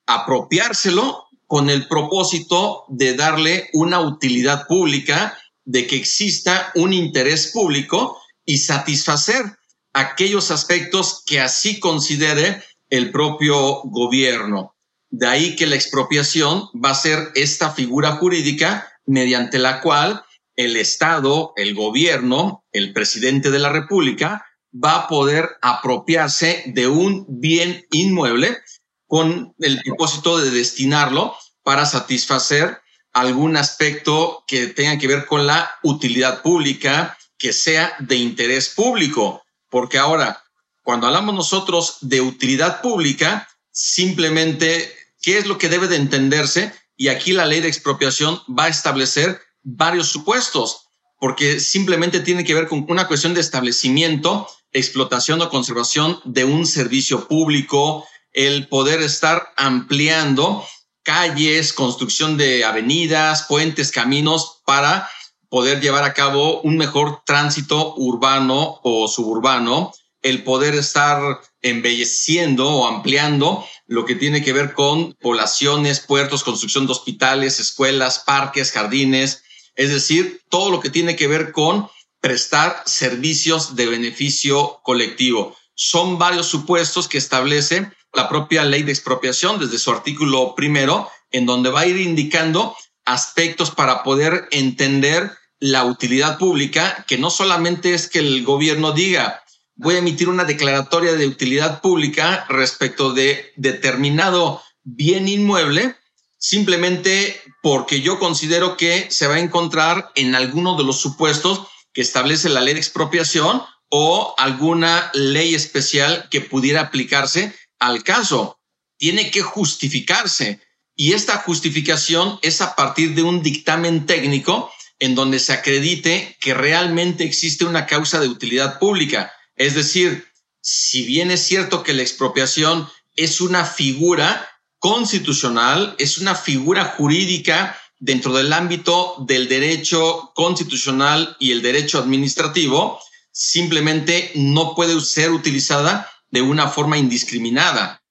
apropiárselo 0.06 1.24
con 1.46 1.70
el 1.70 1.86
propósito 1.86 2.84
de 2.88 3.14
darle 3.14 3.70
una 3.72 4.00
utilidad 4.00 4.66
pública, 4.66 5.38
de 5.64 5.86
que 5.86 5.96
exista 5.96 6.72
un 6.74 6.92
interés 6.92 7.50
público 7.52 8.20
y 8.44 8.58
satisfacer 8.58 9.44
aquellos 9.92 10.50
aspectos 10.50 11.22
que 11.26 11.40
así 11.40 11.80
considere 11.80 12.62
el 12.90 13.10
propio 13.10 13.80
gobierno. 13.84 14.74
De 15.10 15.26
ahí 15.26 15.56
que 15.56 15.66
la 15.66 15.76
expropiación 15.76 16.68
va 16.84 16.90
a 16.90 16.94
ser 16.94 17.30
esta 17.34 17.70
figura 17.70 18.12
jurídica 18.12 18.88
mediante 19.06 19.58
la 19.58 19.80
cual 19.80 20.22
el 20.56 20.76
Estado, 20.76 21.52
el 21.56 21.74
gobierno, 21.74 22.64
el 22.72 22.92
presidente 22.92 23.50
de 23.50 23.58
la 23.58 23.70
República 23.70 24.45
va 24.84 24.96
a 24.96 25.08
poder 25.08 25.56
apropiarse 25.62 26.64
de 26.66 26.88
un 26.88 27.24
bien 27.28 27.84
inmueble 27.90 28.58
con 29.06 29.54
el 29.58 29.80
propósito 29.82 30.38
de 30.38 30.50
destinarlo 30.50 31.36
para 31.62 31.86
satisfacer 31.86 32.80
algún 33.12 33.56
aspecto 33.56 34.44
que 34.46 34.66
tenga 34.66 34.98
que 34.98 35.08
ver 35.08 35.26
con 35.26 35.46
la 35.46 35.70
utilidad 35.82 36.42
pública, 36.42 37.16
que 37.38 37.52
sea 37.52 37.94
de 37.98 38.16
interés 38.16 38.68
público. 38.68 39.42
Porque 39.70 39.98
ahora, 39.98 40.42
cuando 40.82 41.06
hablamos 41.06 41.34
nosotros 41.34 41.98
de 42.02 42.20
utilidad 42.20 42.82
pública, 42.82 43.48
simplemente, 43.70 44.94
¿qué 45.22 45.38
es 45.38 45.46
lo 45.46 45.58
que 45.58 45.68
debe 45.68 45.88
de 45.88 45.96
entenderse? 45.96 46.72
Y 46.96 47.08
aquí 47.08 47.32
la 47.32 47.46
ley 47.46 47.60
de 47.60 47.68
expropiación 47.68 48.40
va 48.48 48.64
a 48.64 48.68
establecer 48.68 49.40
varios 49.62 50.08
supuestos, 50.08 50.86
porque 51.18 51.58
simplemente 51.58 52.20
tiene 52.20 52.44
que 52.44 52.54
ver 52.54 52.68
con 52.68 52.84
una 52.88 53.08
cuestión 53.08 53.34
de 53.34 53.40
establecimiento, 53.40 54.48
explotación 54.76 55.40
o 55.40 55.48
conservación 55.48 56.20
de 56.24 56.44
un 56.44 56.66
servicio 56.66 57.26
público, 57.26 58.06
el 58.32 58.68
poder 58.68 59.00
estar 59.00 59.48
ampliando 59.56 60.64
calles, 61.02 61.72
construcción 61.72 62.36
de 62.36 62.64
avenidas, 62.64 63.46
puentes, 63.48 63.90
caminos 63.90 64.62
para 64.66 65.08
poder 65.48 65.80
llevar 65.80 66.04
a 66.04 66.12
cabo 66.12 66.60
un 66.60 66.76
mejor 66.76 67.22
tránsito 67.24 67.94
urbano 67.96 68.80
o 68.82 69.08
suburbano, 69.08 69.92
el 70.20 70.42
poder 70.42 70.74
estar 70.74 71.40
embelleciendo 71.62 72.68
o 72.68 72.86
ampliando 72.86 73.64
lo 73.86 74.04
que 74.04 74.16
tiene 74.16 74.42
que 74.42 74.52
ver 74.52 74.74
con 74.74 75.14
poblaciones, 75.14 76.00
puertos, 76.00 76.42
construcción 76.44 76.86
de 76.86 76.92
hospitales, 76.92 77.60
escuelas, 77.60 78.18
parques, 78.26 78.72
jardines, 78.72 79.44
es 79.76 79.90
decir, 79.90 80.42
todo 80.50 80.70
lo 80.70 80.80
que 80.80 80.90
tiene 80.90 81.16
que 81.16 81.28
ver 81.28 81.52
con 81.52 81.88
prestar 82.20 82.82
servicios 82.86 83.76
de 83.76 83.86
beneficio 83.86 84.80
colectivo. 84.82 85.56
Son 85.74 86.18
varios 86.18 86.46
supuestos 86.46 87.08
que 87.08 87.18
establece 87.18 87.90
la 88.12 88.28
propia 88.28 88.64
ley 88.64 88.82
de 88.82 88.92
expropiación 88.92 89.60
desde 89.60 89.78
su 89.78 89.90
artículo 89.90 90.54
primero, 90.54 91.08
en 91.30 91.46
donde 91.46 91.70
va 91.70 91.80
a 91.80 91.86
ir 91.86 91.98
indicando 91.98 92.74
aspectos 93.04 93.70
para 93.70 94.02
poder 94.02 94.48
entender 94.50 95.30
la 95.58 95.84
utilidad 95.84 96.38
pública, 96.38 97.04
que 97.06 97.18
no 97.18 97.30
solamente 97.30 97.94
es 97.94 98.08
que 98.08 98.18
el 98.18 98.44
gobierno 98.44 98.92
diga, 98.92 99.42
voy 99.74 99.94
a 99.94 99.98
emitir 99.98 100.28
una 100.28 100.44
declaratoria 100.44 101.14
de 101.14 101.26
utilidad 101.26 101.80
pública 101.80 102.46
respecto 102.48 103.12
de 103.12 103.52
determinado 103.56 104.62
bien 104.82 105.28
inmueble, 105.28 105.96
simplemente 106.38 107.40
porque 107.62 108.00
yo 108.00 108.18
considero 108.18 108.76
que 108.76 109.06
se 109.10 109.26
va 109.26 109.34
a 109.34 109.40
encontrar 109.40 110.10
en 110.14 110.34
alguno 110.34 110.76
de 110.76 110.84
los 110.84 111.00
supuestos 111.00 111.66
que 111.96 112.02
establece 112.02 112.50
la 112.50 112.60
ley 112.60 112.74
de 112.74 112.80
expropiación 112.80 113.62
o 113.88 114.34
alguna 114.36 115.10
ley 115.14 115.54
especial 115.54 116.28
que 116.30 116.42
pudiera 116.42 116.82
aplicarse 116.82 117.54
al 117.78 118.04
caso. 118.04 118.60
Tiene 118.98 119.30
que 119.30 119.40
justificarse 119.40 120.60
y 120.94 121.14
esta 121.14 121.38
justificación 121.38 122.38
es 122.42 122.60
a 122.60 122.76
partir 122.76 123.14
de 123.14 123.22
un 123.22 123.42
dictamen 123.42 124.04
técnico 124.04 124.70
en 124.98 125.14
donde 125.14 125.38
se 125.38 125.54
acredite 125.54 126.36
que 126.38 126.52
realmente 126.52 127.24
existe 127.24 127.64
una 127.64 127.86
causa 127.86 128.20
de 128.20 128.28
utilidad 128.28 128.78
pública. 128.78 129.32
Es 129.54 129.74
decir, 129.74 130.26
si 130.60 131.06
bien 131.06 131.30
es 131.30 131.46
cierto 131.46 131.82
que 131.82 131.94
la 131.94 132.02
expropiación 132.02 132.90
es 133.14 133.40
una 133.40 133.64
figura 133.64 134.46
constitucional, 134.78 135.94
es 135.98 136.18
una 136.18 136.34
figura 136.34 136.84
jurídica 136.98 137.80
dentro 137.98 138.32
del 138.32 138.52
ámbito 138.52 139.14
del 139.26 139.48
derecho 139.48 140.32
constitucional 140.34 141.36
y 141.38 141.52
el 141.52 141.62
derecho 141.62 141.98
administrativo, 141.98 142.98
simplemente 143.32 144.32
no 144.34 144.74
puede 144.74 144.98
ser 145.00 145.30
utilizada 145.30 146.08
de 146.30 146.42
una 146.42 146.68
forma 146.68 146.98
indiscriminada. 146.98 148.02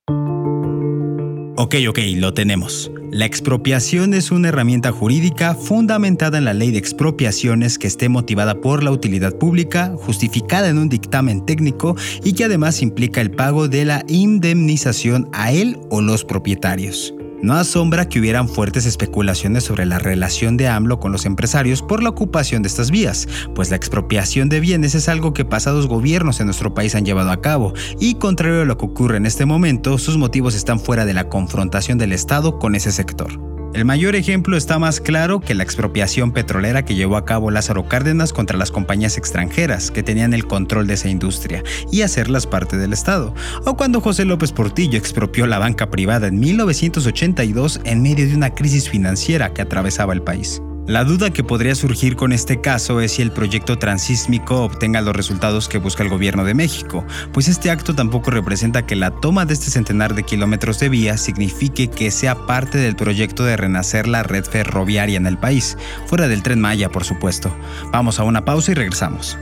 Ok, 1.57 1.75
ok, 1.87 1.99
lo 2.17 2.33
tenemos. 2.33 2.91
La 3.11 3.25
expropiación 3.25 4.13
es 4.13 4.29
una 4.29 4.49
herramienta 4.49 4.91
jurídica 4.91 5.55
fundamentada 5.55 6.37
en 6.37 6.45
la 6.45 6.53
ley 6.53 6.69
de 6.69 6.77
expropiaciones 6.77 7.79
que 7.79 7.87
esté 7.87 8.07
motivada 8.07 8.61
por 8.61 8.83
la 8.83 8.91
utilidad 8.91 9.33
pública, 9.37 9.95
justificada 9.97 10.69
en 10.69 10.77
un 10.77 10.89
dictamen 10.89 11.43
técnico 11.43 11.95
y 12.23 12.33
que 12.33 12.43
además 12.43 12.83
implica 12.83 13.19
el 13.19 13.31
pago 13.31 13.67
de 13.67 13.85
la 13.85 14.03
indemnización 14.07 15.27
a 15.31 15.53
él 15.53 15.79
o 15.89 16.01
los 16.01 16.23
propietarios. 16.23 17.14
No 17.41 17.53
asombra 17.55 18.07
que 18.07 18.19
hubieran 18.19 18.47
fuertes 18.47 18.85
especulaciones 18.85 19.63
sobre 19.63 19.85
la 19.85 19.99
relación 19.99 20.57
de 20.57 20.67
AMLO 20.67 20.99
con 20.99 21.11
los 21.11 21.25
empresarios 21.25 21.81
por 21.81 22.01
la 22.01 22.09
ocupación 22.09 22.63
de 22.63 22.67
estas 22.67 22.91
vías, 22.91 23.27
pues 23.53 23.69
la 23.69 23.75
expropiación 23.75 24.49
de 24.49 24.59
bienes 24.59 24.95
es 24.95 25.09
algo 25.09 25.33
que 25.33 25.45
pasados 25.45 25.87
gobiernos 25.87 26.39
en 26.39 26.47
nuestro 26.47 26.73
país 26.73 26.95
han 26.95 27.05
llevado 27.05 27.31
a 27.31 27.41
cabo, 27.41 27.73
y 27.99 28.15
contrario 28.15 28.61
a 28.61 28.65
lo 28.65 28.77
que 28.77 28.85
ocurre 28.85 29.17
en 29.17 29.25
este 29.25 29.45
momento, 29.45 29.97
sus 29.97 30.17
motivos 30.17 30.55
están 30.55 30.79
fuera 30.79 31.05
de 31.05 31.13
la 31.13 31.29
confrontación 31.29 31.97
del 31.97 32.13
Estado 32.13 32.57
con 32.59 32.75
ese 32.75 32.91
sector. 32.91 33.39
El 33.75 33.83
mayor 33.83 34.15
ejemplo 34.15 34.55
está 34.55 34.79
más 34.79 35.01
claro 35.01 35.41
que 35.41 35.53
la 35.53 35.63
expropiación 35.63 36.31
petrolera 36.31 36.85
que 36.85 36.95
llevó 36.95 37.17
a 37.17 37.25
cabo 37.25 37.51
Lázaro 37.51 37.89
Cárdenas 37.89 38.31
contra 38.31 38.57
las 38.57 38.71
compañías 38.71 39.17
extranjeras 39.17 39.91
que 39.91 40.01
tenían 40.01 40.33
el 40.33 40.47
control 40.47 40.87
de 40.87 40.93
esa 40.93 41.09
industria 41.09 41.61
y 41.91 42.01
hacerlas 42.01 42.47
parte 42.47 42.77
del 42.77 42.93
Estado, 42.93 43.35
o 43.65 43.75
cuando 43.75 43.99
José 43.99 44.23
López 44.23 44.53
Portillo 44.53 44.97
expropió 44.97 45.45
la 45.45 45.59
banca 45.59 45.91
privada 45.91 46.27
en 46.27 46.39
1982 46.39 47.81
en 47.83 48.01
medio 48.01 48.25
de 48.25 48.35
una 48.37 48.55
crisis 48.55 48.89
financiera 48.89 49.53
que 49.53 49.63
atravesaba 49.63 50.13
el 50.13 50.21
país. 50.21 50.61
La 50.87 51.03
duda 51.03 51.31
que 51.31 51.43
podría 51.43 51.73
surgir 51.73 52.15
con 52.15 52.31
este 52.31 52.61
caso 52.61 53.01
es 53.01 53.13
si 53.13 53.23
el 53.23 53.31
proyecto 53.31 53.79
transísmico 53.79 54.61
obtenga 54.61 55.01
los 55.01 55.15
resultados 55.15 55.67
que 55.67 55.79
busca 55.79 56.03
el 56.03 56.09
gobierno 56.09 56.45
de 56.45 56.53
México, 56.53 57.03
pues 57.33 57.47
este 57.47 57.71
acto 57.71 57.95
tampoco 57.95 58.29
representa 58.29 58.85
que 58.85 58.95
la 58.95 59.09
toma 59.09 59.47
de 59.47 59.55
este 59.55 59.71
centenar 59.71 60.13
de 60.13 60.21
kilómetros 60.21 60.79
de 60.79 60.89
vía 60.89 61.17
signifique 61.17 61.89
que 61.89 62.11
sea 62.11 62.45
parte 62.45 62.77
del 62.77 62.95
proyecto 62.95 63.43
de 63.43 63.57
renacer 63.57 64.07
la 64.07 64.21
red 64.21 64.45
ferroviaria 64.45 65.17
en 65.17 65.25
el 65.25 65.39
país, 65.39 65.75
fuera 66.05 66.27
del 66.27 66.43
tren 66.43 66.61
Maya, 66.61 66.89
por 66.89 67.03
supuesto. 67.03 67.51
Vamos 67.91 68.19
a 68.19 68.23
una 68.23 68.45
pausa 68.45 68.71
y 68.71 68.75
regresamos. 68.75 69.39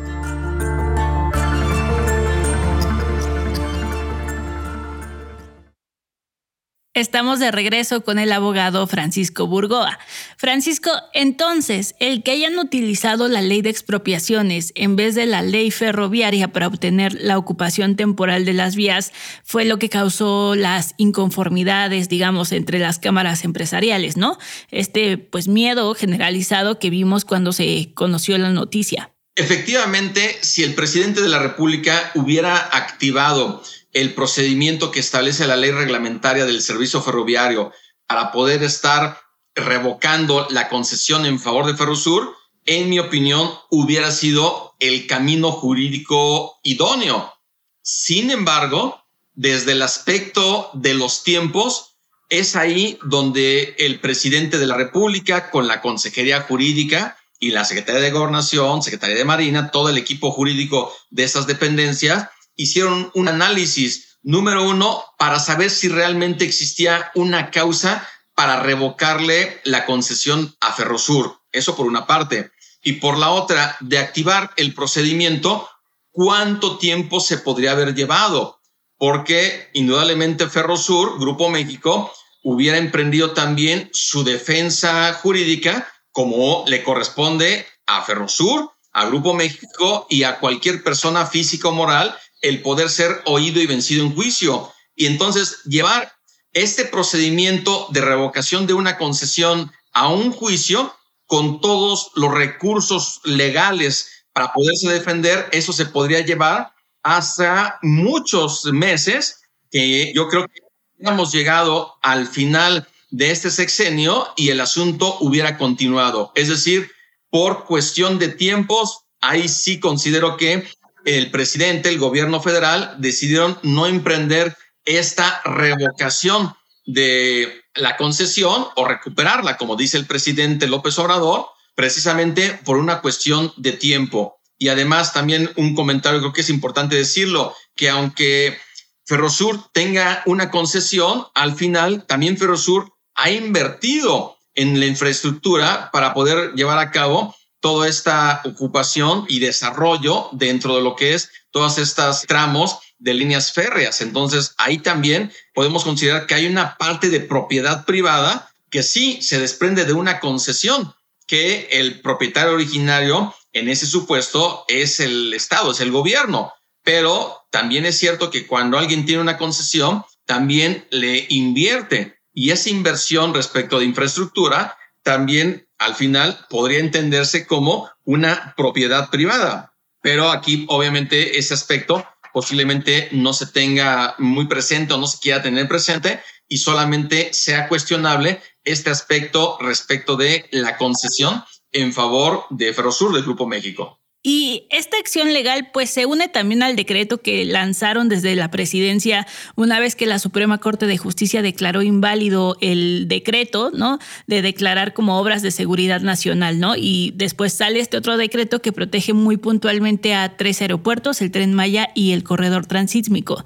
Estamos 6.95 7.39
de 7.39 7.49
regreso 7.49 8.03
con 8.03 8.19
el 8.19 8.31
abogado 8.31 8.85
Francisco 8.85 9.47
Burgoa. 9.47 9.97
Francisco, 10.37 10.91
entonces, 11.15 11.95
el 11.99 12.21
que 12.21 12.29
hayan 12.29 12.59
utilizado 12.59 13.27
la 13.27 13.41
ley 13.41 13.63
de 13.63 13.71
expropiaciones 13.71 14.71
en 14.75 14.95
vez 14.95 15.15
de 15.15 15.25
la 15.25 15.41
ley 15.41 15.71
ferroviaria 15.71 16.49
para 16.49 16.67
obtener 16.67 17.19
la 17.19 17.39
ocupación 17.39 17.95
temporal 17.95 18.45
de 18.45 18.53
las 18.53 18.75
vías 18.75 19.11
fue 19.43 19.65
lo 19.65 19.79
que 19.79 19.89
causó 19.89 20.53
las 20.53 20.93
inconformidades, 20.97 22.09
digamos, 22.09 22.51
entre 22.51 22.77
las 22.77 22.99
cámaras 22.99 23.43
empresariales, 23.43 24.15
¿no? 24.15 24.37
Este, 24.69 25.17
pues, 25.17 25.47
miedo 25.47 25.95
generalizado 25.95 26.77
que 26.77 26.91
vimos 26.91 27.25
cuando 27.25 27.53
se 27.53 27.89
conoció 27.95 28.37
la 28.37 28.51
noticia. 28.51 29.11
Efectivamente, 29.35 30.37
si 30.41 30.61
el 30.61 30.75
presidente 30.75 31.21
de 31.21 31.29
la 31.29 31.39
República 31.39 32.11
hubiera 32.13 32.55
activado 32.55 33.63
el 33.93 34.13
procedimiento 34.13 34.91
que 34.91 34.99
establece 34.99 35.47
la 35.47 35.55
ley 35.55 35.71
reglamentaria 35.71 36.45
del 36.45 36.61
servicio 36.61 37.01
ferroviario 37.01 37.71
para 38.07 38.31
poder 38.31 38.63
estar 38.63 39.19
revocando 39.55 40.47
la 40.49 40.67
concesión 40.67 41.25
en 41.25 41.39
favor 41.39 41.65
de 41.65 41.75
Ferrosur, 41.75 42.35
en 42.65 42.89
mi 42.89 42.99
opinión, 42.99 43.51
hubiera 43.69 44.11
sido 44.11 44.73
el 44.79 45.05
camino 45.05 45.51
jurídico 45.51 46.59
idóneo. 46.63 47.33
Sin 47.81 48.31
embargo, 48.31 49.03
desde 49.35 49.73
el 49.73 49.81
aspecto 49.81 50.71
de 50.73 50.93
los 50.93 51.23
tiempos, 51.23 51.95
es 52.29 52.55
ahí 52.55 52.97
donde 53.03 53.75
el 53.77 53.99
presidente 53.99 54.57
de 54.57 54.67
la 54.67 54.75
República, 54.75 55.51
con 55.51 55.67
la 55.67 55.81
Consejería 55.81 56.41
Jurídica 56.41 57.17
y 57.39 57.51
la 57.51 57.65
Secretaría 57.65 58.01
de 58.01 58.11
Gobernación, 58.11 58.81
Secretaría 58.81 59.17
de 59.17 59.25
Marina, 59.25 59.69
todo 59.69 59.89
el 59.89 59.97
equipo 59.97 60.31
jurídico 60.31 60.93
de 61.09 61.25
esas 61.25 61.45
dependencias, 61.45 62.29
hicieron 62.55 63.11
un 63.13 63.27
análisis, 63.27 64.17
número 64.21 64.63
uno, 64.63 65.03
para 65.17 65.39
saber 65.39 65.69
si 65.69 65.89
realmente 65.89 66.45
existía 66.45 67.11
una 67.15 67.51
causa 67.51 68.07
para 68.35 68.59
revocarle 68.61 69.61
la 69.63 69.85
concesión 69.85 70.55
a 70.59 70.73
Ferrosur. 70.73 71.39
Eso 71.51 71.75
por 71.75 71.85
una 71.85 72.07
parte. 72.07 72.51
Y 72.83 72.93
por 72.93 73.17
la 73.17 73.29
otra, 73.29 73.77
de 73.79 73.97
activar 73.97 74.51
el 74.57 74.73
procedimiento, 74.73 75.69
¿cuánto 76.11 76.77
tiempo 76.77 77.19
se 77.19 77.37
podría 77.37 77.71
haber 77.71 77.95
llevado? 77.95 78.59
Porque 78.97 79.69
indudablemente 79.73 80.49
Ferrosur, 80.49 81.19
Grupo 81.19 81.49
México, 81.49 82.11
hubiera 82.43 82.77
emprendido 82.77 83.31
también 83.31 83.89
su 83.93 84.23
defensa 84.23 85.13
jurídica 85.13 85.87
como 86.11 86.63
le 86.67 86.83
corresponde 86.83 87.65
a 87.87 88.03
Ferrosur, 88.03 88.71
a 88.91 89.05
Grupo 89.05 89.33
México 89.33 90.05
y 90.09 90.23
a 90.23 90.39
cualquier 90.39 90.83
persona 90.83 91.25
física 91.25 91.69
o 91.69 91.71
moral 91.71 92.15
el 92.43 92.61
poder 92.61 92.89
ser 92.89 93.23
oído 93.25 93.59
y 93.59 93.65
vencido 93.65 94.05
en 94.05 94.13
juicio. 94.13 94.71
Y 94.95 95.07
entonces 95.07 95.63
llevar 95.63 96.13
este 96.51 96.85
procedimiento 96.85 97.87
de 97.89 98.01
revocación 98.01 98.67
de 98.67 98.73
una 98.73 98.97
concesión 98.97 99.71
a 99.93 100.09
un 100.09 100.31
juicio 100.31 100.95
con 101.25 101.61
todos 101.61 102.11
los 102.15 102.31
recursos 102.31 103.21
legales 103.23 104.25
para 104.33 104.51
poderse 104.53 104.89
defender, 104.89 105.47
eso 105.51 105.73
se 105.73 105.85
podría 105.85 106.19
llevar 106.19 106.73
hasta 107.01 107.79
muchos 107.81 108.65
meses, 108.65 109.41
que 109.71 110.11
yo 110.13 110.27
creo 110.27 110.47
que 110.47 110.61
hemos 110.99 111.31
llegado 111.31 111.95
al 112.01 112.27
final 112.27 112.87
de 113.09 113.31
este 113.31 113.51
sexenio 113.51 114.27
y 114.35 114.49
el 114.49 114.59
asunto 114.59 115.17
hubiera 115.19 115.57
continuado. 115.57 116.31
Es 116.35 116.49
decir, 116.49 116.91
por 117.29 117.65
cuestión 117.65 118.19
de 118.19 118.29
tiempos, 118.29 119.05
ahí 119.21 119.47
sí 119.47 119.79
considero 119.79 120.37
que 120.37 120.67
el 121.05 121.31
presidente, 121.31 121.89
el 121.89 121.99
gobierno 121.99 122.41
federal, 122.41 122.95
decidieron 122.99 123.57
no 123.63 123.87
emprender 123.87 124.55
esta 124.85 125.41
revocación 125.45 126.53
de 126.85 127.63
la 127.75 127.97
concesión 127.97 128.67
o 128.75 128.85
recuperarla, 128.85 129.57
como 129.57 129.75
dice 129.75 129.97
el 129.97 130.05
presidente 130.05 130.67
López 130.67 130.97
Obrador, 130.99 131.47
precisamente 131.75 132.59
por 132.65 132.77
una 132.77 133.01
cuestión 133.01 133.53
de 133.57 133.71
tiempo. 133.71 134.37
Y 134.57 134.69
además 134.69 135.13
también 135.13 135.51
un 135.55 135.75
comentario, 135.75 136.19
creo 136.19 136.33
que 136.33 136.41
es 136.41 136.49
importante 136.49 136.95
decirlo, 136.95 137.55
que 137.75 137.89
aunque 137.89 138.57
Ferrosur 139.05 139.71
tenga 139.73 140.21
una 140.25 140.51
concesión, 140.51 141.25
al 141.33 141.55
final 141.55 142.05
también 142.05 142.37
Ferrosur 142.37 142.93
ha 143.15 143.31
invertido 143.31 144.37
en 144.55 144.79
la 144.79 144.85
infraestructura 144.85 145.89
para 145.91 146.13
poder 146.13 146.53
llevar 146.53 146.77
a 146.79 146.91
cabo 146.91 147.35
toda 147.63 147.87
esta 147.87 148.41
ocupación 148.43 149.25
y 149.29 149.39
desarrollo 149.39 150.27
dentro 150.33 150.75
de 150.75 150.81
lo 150.81 150.97
que 150.97 151.13
es 151.13 151.31
todas 151.49 151.77
estas 151.77 152.23
tramos 152.23 152.79
de 152.99 153.13
líneas 153.13 153.53
férreas. 153.53 154.01
Entonces, 154.01 154.53
ahí 154.57 154.79
también 154.79 155.31
podemos 155.53 155.85
considerar 155.85 156.27
que 156.27 156.35
hay 156.35 156.45
una 156.45 156.77
parte 156.77 157.09
de 157.09 157.21
propiedad 157.21 157.85
privada 157.85 158.53
que 158.69 158.83
sí 158.83 159.21
se 159.21 159.39
desprende 159.39 159.85
de 159.85 159.93
una 159.93 160.19
concesión, 160.19 160.93
que 161.25 161.69
el 161.71 162.01
propietario 162.01 162.51
originario 162.51 163.33
en 163.53 163.69
ese 163.69 163.85
supuesto 163.85 164.65
es 164.67 164.99
el 164.99 165.33
Estado, 165.33 165.71
es 165.71 165.79
el 165.79 165.91
gobierno. 165.91 166.51
Pero 166.83 167.45
también 167.49 167.85
es 167.85 167.97
cierto 167.97 168.29
que 168.29 168.45
cuando 168.45 168.77
alguien 168.77 169.05
tiene 169.05 169.21
una 169.21 169.37
concesión, 169.37 170.03
también 170.25 170.85
le 170.91 171.27
invierte 171.29 172.19
y 172.33 172.51
esa 172.51 172.69
inversión 172.69 173.33
respecto 173.33 173.79
de 173.79 173.85
infraestructura 173.85 174.75
también 175.03 175.67
al 175.77 175.95
final 175.95 176.45
podría 176.49 176.79
entenderse 176.79 177.45
como 177.45 177.89
una 178.03 178.53
propiedad 178.57 179.09
privada. 179.09 179.75
Pero 180.01 180.31
aquí 180.31 180.65
obviamente 180.69 181.37
ese 181.37 181.53
aspecto 181.53 182.05
posiblemente 182.33 183.09
no 183.11 183.31
se 183.31 183.45
tenga 183.45 184.15
muy 184.17 184.47
presente 184.47 184.93
o 184.93 184.97
no 184.97 185.07
se 185.07 185.19
quiera 185.19 185.41
tener 185.41 185.67
presente 185.67 186.19
y 186.47 186.57
solamente 186.57 187.33
sea 187.33 187.67
cuestionable 187.67 188.41
este 188.63 188.89
aspecto 188.89 189.57
respecto 189.61 190.15
de 190.15 190.47
la 190.51 190.77
concesión 190.77 191.43
en 191.71 191.93
favor 191.93 192.45
de 192.49 192.73
Ferrosur 192.73 193.13
del 193.13 193.23
Grupo 193.23 193.45
México. 193.45 194.02
Y 194.25 194.67
esta 194.69 194.97
acción 194.97 195.33
legal 195.33 195.69
pues 195.73 195.89
se 195.89 196.05
une 196.05 196.29
también 196.29 196.63
al 196.63 196.77
decreto 196.77 197.21
que 197.21 197.43
lanzaron 197.43 198.07
desde 198.07 198.37
la 198.37 198.49
presidencia 198.49 199.27
una 199.57 199.81
vez 199.81 199.97
que 199.97 200.05
la 200.05 200.17
Suprema 200.17 200.59
Corte 200.59 200.87
de 200.87 200.97
Justicia 200.97 201.41
declaró 201.41 201.81
inválido 201.81 202.55
el 202.61 203.09
decreto, 203.09 203.71
¿no? 203.75 203.99
De 204.25 204.41
declarar 204.41 204.93
como 204.93 205.19
obras 205.19 205.41
de 205.41 205.51
seguridad 205.51 205.99
nacional, 205.99 206.61
¿no? 206.61 206.77
Y 206.77 207.11
después 207.17 207.51
sale 207.51 207.81
este 207.81 207.97
otro 207.97 208.15
decreto 208.15 208.61
que 208.61 208.71
protege 208.71 209.11
muy 209.11 209.35
puntualmente 209.35 210.15
a 210.15 210.37
tres 210.37 210.61
aeropuertos, 210.61 211.21
el 211.21 211.29
Tren 211.29 211.53
Maya 211.53 211.89
y 211.93 212.13
el 212.13 212.23
corredor 212.23 212.65
transísmico. 212.65 213.43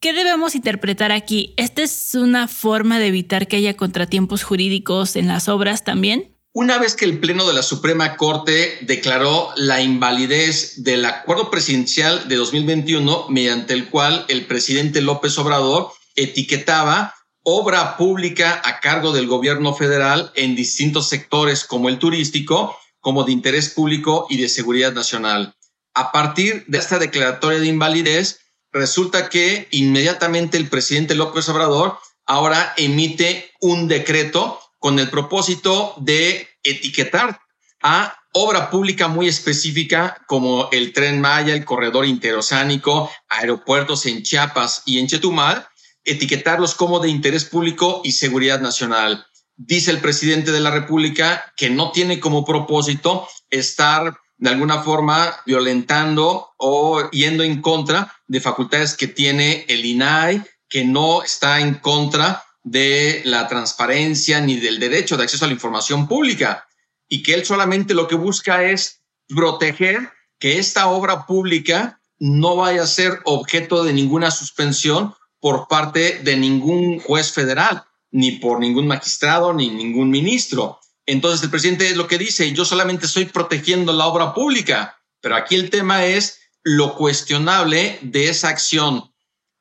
¿Qué 0.00 0.12
debemos 0.12 0.56
interpretar 0.56 1.12
aquí? 1.12 1.54
¿Esta 1.56 1.84
es 1.84 2.16
una 2.16 2.48
forma 2.48 2.98
de 2.98 3.06
evitar 3.06 3.46
que 3.46 3.58
haya 3.58 3.74
contratiempos 3.74 4.42
jurídicos 4.42 5.14
en 5.14 5.28
las 5.28 5.48
obras 5.48 5.84
también? 5.84 6.35
Una 6.58 6.78
vez 6.78 6.96
que 6.96 7.04
el 7.04 7.20
Pleno 7.20 7.46
de 7.46 7.52
la 7.52 7.62
Suprema 7.62 8.16
Corte 8.16 8.78
declaró 8.80 9.50
la 9.56 9.82
invalidez 9.82 10.82
del 10.84 11.04
acuerdo 11.04 11.50
presidencial 11.50 12.28
de 12.28 12.36
2021, 12.36 13.26
mediante 13.28 13.74
el 13.74 13.90
cual 13.90 14.24
el 14.28 14.46
presidente 14.46 15.02
López 15.02 15.36
Obrador 15.36 15.92
etiquetaba 16.14 17.14
obra 17.42 17.98
pública 17.98 18.62
a 18.64 18.80
cargo 18.80 19.12
del 19.12 19.26
gobierno 19.26 19.74
federal 19.74 20.32
en 20.34 20.56
distintos 20.56 21.10
sectores 21.10 21.62
como 21.62 21.90
el 21.90 21.98
turístico, 21.98 22.74
como 23.00 23.24
de 23.24 23.32
interés 23.32 23.68
público 23.68 24.26
y 24.30 24.38
de 24.38 24.48
seguridad 24.48 24.94
nacional. 24.94 25.54
A 25.92 26.10
partir 26.10 26.64
de 26.68 26.78
esta 26.78 26.98
declaratoria 26.98 27.60
de 27.60 27.66
invalidez, 27.66 28.40
resulta 28.72 29.28
que 29.28 29.68
inmediatamente 29.72 30.56
el 30.56 30.70
presidente 30.70 31.16
López 31.16 31.50
Obrador 31.50 31.98
ahora 32.24 32.72
emite 32.78 33.50
un 33.60 33.88
decreto 33.88 34.58
con 34.86 35.00
el 35.00 35.10
propósito 35.10 35.94
de 35.96 36.46
etiquetar 36.62 37.40
a 37.82 38.16
obra 38.30 38.70
pública 38.70 39.08
muy 39.08 39.26
específica 39.26 40.16
como 40.28 40.68
el 40.70 40.92
tren 40.92 41.20
Maya, 41.20 41.54
el 41.54 41.64
corredor 41.64 42.06
interoceánico, 42.06 43.10
aeropuertos 43.28 44.06
en 44.06 44.22
Chiapas 44.22 44.84
y 44.86 45.00
en 45.00 45.08
Chetumal, 45.08 45.66
etiquetarlos 46.04 46.76
como 46.76 47.00
de 47.00 47.08
interés 47.08 47.46
público 47.46 48.00
y 48.04 48.12
seguridad 48.12 48.60
nacional. 48.60 49.26
Dice 49.56 49.90
el 49.90 49.98
presidente 49.98 50.52
de 50.52 50.60
la 50.60 50.70
República 50.70 51.52
que 51.56 51.68
no 51.68 51.90
tiene 51.90 52.20
como 52.20 52.44
propósito 52.44 53.26
estar 53.50 54.16
de 54.36 54.50
alguna 54.50 54.84
forma 54.84 55.34
violentando 55.44 56.50
o 56.58 57.10
yendo 57.10 57.42
en 57.42 57.60
contra 57.60 58.14
de 58.28 58.40
facultades 58.40 58.96
que 58.96 59.08
tiene 59.08 59.64
el 59.66 59.84
INAI, 59.84 60.44
que 60.68 60.84
no 60.84 61.24
está 61.24 61.58
en 61.58 61.74
contra 61.74 62.45
de 62.66 63.22
la 63.24 63.46
transparencia 63.46 64.40
ni 64.40 64.56
del 64.56 64.80
derecho 64.80 65.16
de 65.16 65.22
acceso 65.22 65.44
a 65.44 65.48
la 65.48 65.54
información 65.54 66.08
pública 66.08 66.66
y 67.08 67.22
que 67.22 67.34
él 67.34 67.46
solamente 67.46 67.94
lo 67.94 68.08
que 68.08 68.16
busca 68.16 68.64
es 68.64 69.02
proteger 69.28 70.10
que 70.40 70.58
esta 70.58 70.88
obra 70.88 71.26
pública 71.26 72.00
no 72.18 72.56
vaya 72.56 72.82
a 72.82 72.88
ser 72.88 73.20
objeto 73.24 73.84
de 73.84 73.92
ninguna 73.92 74.32
suspensión 74.32 75.14
por 75.38 75.68
parte 75.68 76.18
de 76.24 76.36
ningún 76.36 76.98
juez 76.98 77.30
federal, 77.30 77.84
ni 78.10 78.32
por 78.32 78.58
ningún 78.58 78.88
magistrado, 78.88 79.52
ni 79.52 79.70
ningún 79.70 80.10
ministro. 80.10 80.80
Entonces 81.06 81.44
el 81.44 81.50
presidente 81.50 81.86
es 81.86 81.96
lo 81.96 82.08
que 82.08 82.18
dice, 82.18 82.52
yo 82.52 82.64
solamente 82.64 83.06
estoy 83.06 83.26
protegiendo 83.26 83.92
la 83.92 84.06
obra 84.06 84.34
pública, 84.34 84.98
pero 85.20 85.36
aquí 85.36 85.54
el 85.54 85.70
tema 85.70 86.04
es 86.04 86.40
lo 86.64 86.96
cuestionable 86.96 88.00
de 88.02 88.28
esa 88.28 88.48
acción, 88.48 89.12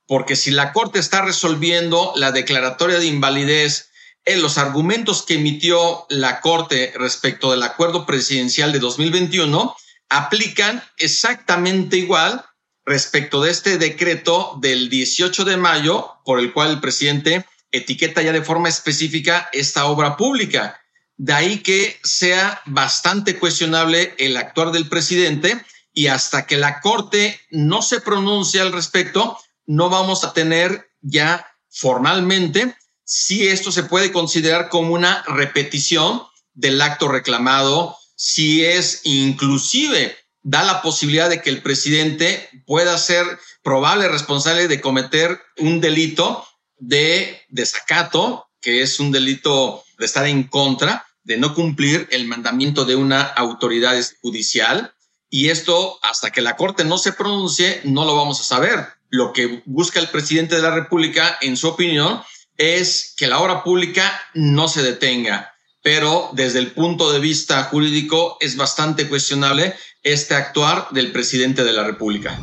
porque 0.08 0.36
si 0.36 0.52
la 0.52 0.72
Corte 0.72 1.00
está 1.00 1.22
resolviendo 1.22 2.14
la 2.16 2.32
declaratoria 2.32 3.00
de 3.00 3.08
invalidez 3.08 3.90
en 4.26 4.42
los 4.42 4.58
argumentos 4.58 5.24
que 5.24 5.36
emitió 5.36 6.06
la 6.10 6.42
Corte 6.42 6.94
respecto 6.96 7.52
del 7.52 7.64
acuerdo 7.64 8.06
presidencial 8.06 8.72
de 8.72 8.80
2021, 8.80 9.76
aplican 10.10 10.84
exactamente 10.98 11.98
igual 11.98 12.46
respecto 12.86 13.42
de 13.42 13.52
este 13.52 13.78
decreto 13.78 14.58
del 14.62 14.90
18 14.90 15.44
de 15.44 15.58
mayo, 15.58 16.12
por 16.24 16.40
el 16.40 16.54
cual 16.54 16.72
el 16.72 16.80
presidente 16.80 17.46
etiqueta 17.72 18.22
ya 18.22 18.32
de 18.32 18.44
forma 18.44 18.70
específica 18.70 19.50
esta 19.54 19.86
obra 19.86 20.18
pública. 20.18 20.80
De 21.18 21.34
ahí 21.34 21.60
que 21.60 22.00
sea 22.04 22.62
bastante 22.66 23.38
cuestionable 23.40 24.14
el 24.18 24.38
actuar 24.38 24.72
del 24.72 24.88
presidente 24.88 25.64
y 25.94 26.08
hasta 26.08 26.46
que 26.46 26.58
la 26.58 26.82
Corte 26.82 27.40
no 27.50 27.82
se 27.82 28.02
pronuncie 28.02 28.62
al 28.62 28.72
respecto, 28.72 29.38
no 29.66 29.90
vamos 29.90 30.24
a 30.24 30.34
tener 30.34 30.90
ya 31.02 31.46
formalmente 31.70 32.76
si 33.04 33.48
esto 33.48 33.72
se 33.72 33.84
puede 33.84 34.12
considerar 34.12 34.70
como 34.70 34.94
una 34.94 35.24
repetición 35.28 36.24
del 36.54 36.82
acto 36.82 37.08
reclamado, 37.08 37.96
si 38.16 38.66
es 38.66 39.02
inclusive 39.04 40.18
da 40.42 40.64
la 40.64 40.82
posibilidad 40.82 41.30
de 41.30 41.42
que 41.42 41.50
el 41.50 41.62
presidente 41.62 42.50
pueda 42.66 42.98
ser 42.98 43.26
probable 43.64 44.08
responsable 44.08 44.68
de 44.68 44.80
cometer 44.80 45.40
un 45.58 45.82
delito 45.82 46.46
de 46.78 47.42
desacato, 47.50 48.48
que 48.62 48.82
es 48.82 49.00
un 49.00 49.12
delito 49.12 49.84
de 49.98 50.06
estar 50.06 50.28
en 50.28 50.44
contra, 50.44 51.06
de 51.24 51.38
no 51.38 51.56
cumplir 51.56 52.08
el 52.12 52.28
mandamiento 52.28 52.86
de 52.86 52.96
una 52.96 53.24
autoridad 53.24 54.00
judicial. 54.22 54.94
Y 55.30 55.50
esto, 55.50 56.00
hasta 56.04 56.32
que 56.32 56.42
la 56.42 56.56
Corte 56.56 56.86
no 56.86 57.00
se 57.00 57.12
pronuncie, 57.12 57.82
no 57.84 58.06
lo 58.06 58.16
vamos 58.16 58.40
a 58.40 58.44
saber. 58.44 58.86
Lo 59.16 59.32
que 59.32 59.64
busca 59.66 60.02
el 60.02 60.10
presidente 60.10 60.58
de 60.58 60.62
la 60.62 60.76
República, 60.76 61.38
en 61.40 61.56
su 61.56 61.70
opinión, 61.70 62.22
es 62.58 63.14
que 63.16 63.28
la 63.28 63.40
obra 63.40 63.64
pública 63.64 64.12
no 64.34 64.68
se 64.68 64.84
detenga. 64.84 65.54
Pero 65.82 66.32
desde 66.34 66.60
el 66.60 66.72
punto 66.72 67.14
de 67.14 67.20
vista 67.20 67.64
jurídico 67.64 68.36
es 68.42 68.58
bastante 68.58 69.08
cuestionable 69.08 69.74
este 70.04 70.36
actuar 70.36 70.90
del 70.92 71.14
presidente 71.14 71.64
de 71.64 71.72
la 71.72 71.86
República. 71.86 72.38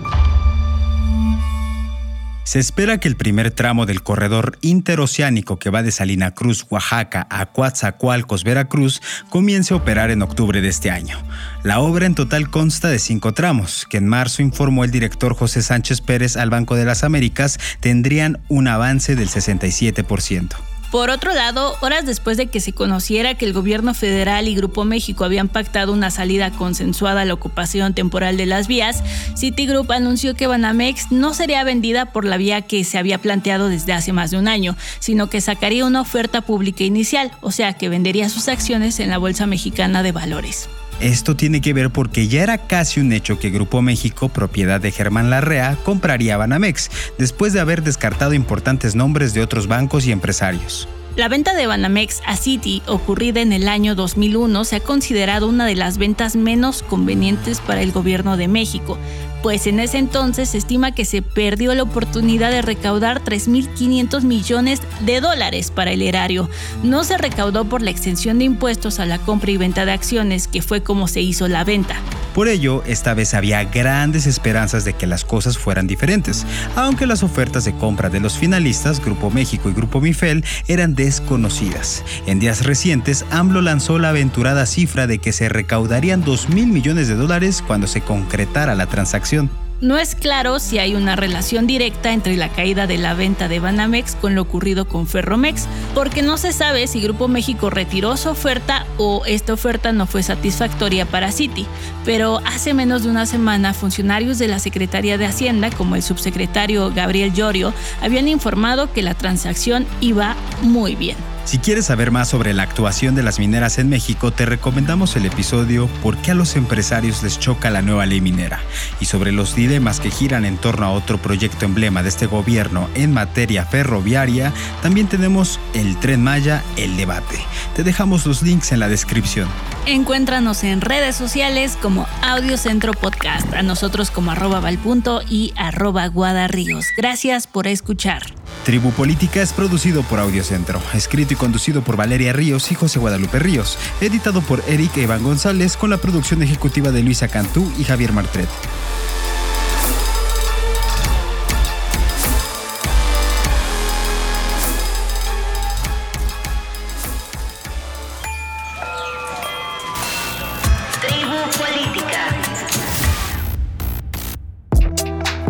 Se 2.52 2.58
espera 2.58 3.00
que 3.00 3.08
el 3.08 3.16
primer 3.16 3.50
tramo 3.50 3.86
del 3.86 4.02
corredor 4.02 4.58
interoceánico 4.60 5.58
que 5.58 5.70
va 5.70 5.82
de 5.82 5.90
Salina 5.90 6.32
Cruz, 6.32 6.66
Oaxaca, 6.68 7.26
a 7.30 7.46
Coatzacoalcos, 7.46 8.44
Veracruz, 8.44 9.00
comience 9.30 9.72
a 9.72 9.78
operar 9.78 10.10
en 10.10 10.20
octubre 10.20 10.60
de 10.60 10.68
este 10.68 10.90
año. 10.90 11.16
La 11.62 11.80
obra 11.80 12.04
en 12.04 12.14
total 12.14 12.50
consta 12.50 12.90
de 12.90 12.98
cinco 12.98 13.32
tramos, 13.32 13.86
que 13.88 13.96
en 13.96 14.06
marzo 14.06 14.42
informó 14.42 14.84
el 14.84 14.90
director 14.90 15.34
José 15.34 15.62
Sánchez 15.62 16.02
Pérez 16.02 16.36
al 16.36 16.50
Banco 16.50 16.76
de 16.76 16.84
las 16.84 17.04
Américas 17.04 17.58
tendrían 17.80 18.38
un 18.48 18.68
avance 18.68 19.16
del 19.16 19.30
67%. 19.30 20.71
Por 20.92 21.09
otro 21.09 21.33
lado, 21.33 21.74
horas 21.81 22.05
después 22.05 22.37
de 22.37 22.48
que 22.48 22.61
se 22.61 22.74
conociera 22.74 23.35
que 23.35 23.46
el 23.46 23.55
gobierno 23.55 23.94
federal 23.94 24.46
y 24.46 24.55
Grupo 24.55 24.85
México 24.85 25.24
habían 25.24 25.48
pactado 25.48 25.90
una 25.90 26.11
salida 26.11 26.50
consensuada 26.50 27.22
a 27.22 27.24
la 27.24 27.33
ocupación 27.33 27.94
temporal 27.94 28.37
de 28.37 28.44
las 28.44 28.68
vías, 28.68 29.02
Citigroup 29.35 29.90
anunció 29.90 30.35
que 30.35 30.46
Banamex 30.46 31.11
no 31.11 31.33
sería 31.33 31.64
vendida 31.64 32.12
por 32.12 32.26
la 32.26 32.37
vía 32.37 32.61
que 32.61 32.85
se 32.85 32.98
había 32.98 33.16
planteado 33.16 33.70
desde 33.70 33.94
hace 33.94 34.12
más 34.12 34.33
de 34.33 34.37
un 34.37 34.48
año, 34.48 34.76
sino 34.98 35.31
que 35.31 35.40
sacaría 35.40 35.87
una 35.87 36.02
oferta 36.02 36.42
pública 36.42 36.85
inicial, 36.85 37.33
o 37.40 37.52
sea 37.52 37.72
que 37.72 37.88
vendería 37.88 38.28
sus 38.28 38.48
acciones 38.48 39.00
en 39.00 39.09
la 39.09 39.16
Bolsa 39.16 39.46
Mexicana 39.46 40.02
de 40.02 40.12
Valores. 40.12 40.68
Esto 41.02 41.34
tiene 41.34 41.60
que 41.60 41.72
ver 41.72 41.90
porque 41.90 42.28
ya 42.28 42.44
era 42.44 42.58
casi 42.68 43.00
un 43.00 43.12
hecho 43.12 43.40
que 43.40 43.50
Grupo 43.50 43.82
México, 43.82 44.28
propiedad 44.28 44.80
de 44.80 44.92
Germán 44.92 45.30
Larrea, 45.30 45.76
compraría 45.82 46.36
Banamex, 46.36 46.92
después 47.18 47.52
de 47.52 47.58
haber 47.58 47.82
descartado 47.82 48.34
importantes 48.34 48.94
nombres 48.94 49.34
de 49.34 49.42
otros 49.42 49.66
bancos 49.66 50.06
y 50.06 50.12
empresarios. 50.12 50.88
La 51.14 51.29
venta 51.29 51.53
de 51.53 51.66
Banamex 51.66 52.22
a 52.25 52.37
Citi, 52.37 52.83
ocurrida 52.87 53.42
en 53.42 53.53
el 53.53 53.68
año 53.68 53.94
2001, 53.94 54.64
se 54.64 54.77
ha 54.77 54.81
considerado 54.81 55.46
una 55.46 55.66
de 55.66 55.75
las 55.75 55.98
ventas 55.98 56.37
menos 56.37 56.83
convenientes 56.83 57.61
para 57.61 57.83
el 57.83 57.92
gobierno 57.92 58.38
de 58.38 58.48
México, 58.48 58.96
pues 59.42 59.66
en 59.66 59.81
ese 59.81 59.98
entonces 59.98 60.51
se 60.51 60.59
estima 60.59 60.92
que 60.92 61.05
se 61.05 61.20
perdió 61.20 61.75
la 61.75 61.83
oportunidad 61.83 62.51
de 62.51 62.62
recaudar 62.62 63.22
3.500 63.22 64.22
millones 64.22 64.81
de 65.01 65.20
dólares 65.20 65.72
para 65.72 65.90
el 65.90 66.01
erario. 66.01 66.48
No 66.85 67.03
se 67.03 67.18
recaudó 67.18 67.64
por 67.64 67.83
la 67.83 67.90
extensión 67.90 68.38
de 68.38 68.44
impuestos 68.44 69.01
a 69.01 69.05
la 69.05 69.18
compra 69.18 69.51
y 69.51 69.57
venta 69.57 69.85
de 69.85 69.92
acciones, 69.92 70.46
que 70.46 70.62
fue 70.62 70.83
como 70.83 71.09
se 71.09 71.20
hizo 71.20 71.48
la 71.48 71.64
venta. 71.64 71.96
Por 72.35 72.48
ello, 72.48 72.83
esta 72.87 73.12
vez 73.12 73.35
había 73.35 73.64
grandes 73.64 74.27
esperanzas 74.27 74.87
de 74.87 74.94
que 74.94 75.07
las 75.07 75.25
cosas 75.25 75.59
fueran 75.59 75.87
diferentes, 75.87 76.46
aunque 76.77 77.07
las 77.07 77.22
ofertas 77.22 77.64
de 77.64 77.75
compra 77.75 78.09
de 78.09 78.20
los 78.20 78.38
finalistas, 78.38 79.05
Grupo 79.05 79.31
México 79.31 79.68
y 79.68 79.75
Grupo 79.75 80.01
Mifel, 80.01 80.44
eran 80.66 80.94
desconocidas. 81.04 82.04
En 82.26 82.38
días 82.38 82.64
recientes, 82.64 83.24
AMLO 83.30 83.60
lanzó 83.60 83.98
la 83.98 84.10
aventurada 84.10 84.66
cifra 84.66 85.08
de 85.08 85.18
que 85.18 85.32
se 85.32 85.48
recaudarían 85.48 86.22
2 86.22 86.50
mil 86.50 86.68
millones 86.68 87.08
de 87.08 87.16
dólares 87.16 87.62
cuando 87.66 87.88
se 87.88 88.02
concretara 88.02 88.76
la 88.76 88.86
transacción. 88.86 89.50
No 89.83 89.99
es 89.99 90.14
claro 90.14 90.61
si 90.61 90.79
hay 90.79 90.95
una 90.95 91.16
relación 91.16 91.66
directa 91.66 92.12
entre 92.12 92.37
la 92.37 92.51
caída 92.51 92.87
de 92.87 92.99
la 92.99 93.14
venta 93.14 93.49
de 93.49 93.59
Banamex 93.59 94.14
con 94.14 94.37
lo 94.37 94.42
ocurrido 94.42 94.87
con 94.87 95.09
Ferromex, 95.09 95.66
porque 95.92 96.23
no 96.23 96.38
se 96.38 96.53
sabe 96.53 96.87
si 96.87 97.01
Grupo 97.01 97.27
México 97.27 97.68
retiró 97.68 98.16
su 98.16 98.29
oferta 98.29 98.87
o 98.97 99.25
esta 99.27 99.55
oferta 99.55 99.90
no 99.90 100.07
fue 100.07 100.23
satisfactoria 100.23 101.05
para 101.05 101.33
Citi. 101.33 101.66
Pero 102.05 102.38
hace 102.47 102.75
menos 102.75 103.03
de 103.03 103.11
una 103.11 103.27
semana, 103.27 103.75
funcionarios 103.75 104.38
de 104.38 104.47
la 104.47 104.61
Secretaría 104.61 105.18
de 105.18 105.27
Hacienda, 105.27 105.68
como 105.71 105.97
el 105.97 106.05
subsecretario 106.05 106.92
Gabriel 106.95 107.33
Llorio, 107.33 107.75
habían 108.01 108.29
informado 108.29 108.92
que 108.92 109.03
la 109.03 109.14
transacción 109.14 109.85
iba 110.01 110.37
muy 110.62 110.95
bien. 110.95 111.32
Si 111.44 111.59
quieres 111.59 111.87
saber 111.87 112.12
más 112.12 112.28
sobre 112.28 112.55
la 112.55 112.62
actuación 112.62 113.14
de 113.14 113.22
las 113.22 113.38
mineras 113.38 113.78
en 113.78 113.88
México, 113.88 114.31
te 114.31 114.46
recomendamos 114.46 115.16
el 115.16 115.26
episodio 115.26 115.88
¿Por 116.02 116.16
qué 116.18 116.31
a 116.31 116.35
los 116.35 116.55
empresarios 116.57 117.22
les 117.22 117.38
choca 117.38 117.68
la 117.68 117.83
nueva 117.83 118.07
ley 118.07 118.20
minera? 118.20 118.61
y 119.00 119.07
sobre 119.07 119.33
los 119.33 119.55
dilemas 119.57 119.98
que 120.00 120.11
giran 120.11 120.44
en 120.44 120.57
torno 120.57 120.87
a 120.87 120.90
otro 120.90 121.18
proyecto 121.18 121.64
emblema 121.64 122.02
de 122.02 122.09
este 122.09 122.26
gobierno 122.26 122.88
en 122.94 123.12
materia 123.12 123.64
ferroviaria, 123.66 124.52
también 124.83 125.09
tenemos 125.09 125.59
el 125.74 125.98
tren 125.98 126.22
Maya, 126.22 126.62
el 126.76 126.96
debate. 126.96 127.38
Te 127.74 127.83
dejamos 127.83 128.24
los 128.24 128.42
links 128.42 128.72
en 128.72 128.81
la 128.81 128.88
descripción. 128.88 129.48
Encuéntranos 129.87 130.62
en 130.62 130.81
redes 130.81 131.16
sociales 131.16 131.76
como 131.83 132.07
Audio 132.22 132.57
Centro 132.57 132.92
Podcast, 132.92 133.52
a 133.52 133.62
nosotros 133.62 134.11
como 134.11 134.31
arroba 134.31 134.61
valpunto 134.61 135.22
y 135.28 135.52
arroba 135.57 136.07
guadarríos. 136.07 136.87
Gracias 136.96 137.46
por 137.48 137.66
escuchar. 137.66 138.22
Tribu 138.64 138.92
Política 138.92 139.42
es 139.42 139.53
producido 139.53 140.05
por 140.05 140.20
Audiocentro, 140.20 140.81
escrito 140.94 141.33
y 141.35 141.37
conducido 141.37 141.83
por 141.83 141.96
Valeria 141.96 142.33
Ríos 142.33 142.70
y 142.70 142.77
José 142.77 143.01
Guadalupe 143.01 143.40
Ríos, 143.40 143.77
editado 144.01 144.40
por 144.40 144.62
Eric 144.68 144.96
Evan 144.98 145.25
González 145.25 145.77
con 145.77 145.90
la 145.90 145.96
producción 145.96 146.42
ejecutiva 146.42 146.92
de 146.92 147.03
Luisa 147.03 147.27
Cantú 147.27 147.70
y 147.77 147.85
Javier 147.85 148.12
Martret. 148.12 148.48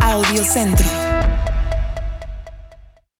Audiocentro. 0.01 1.02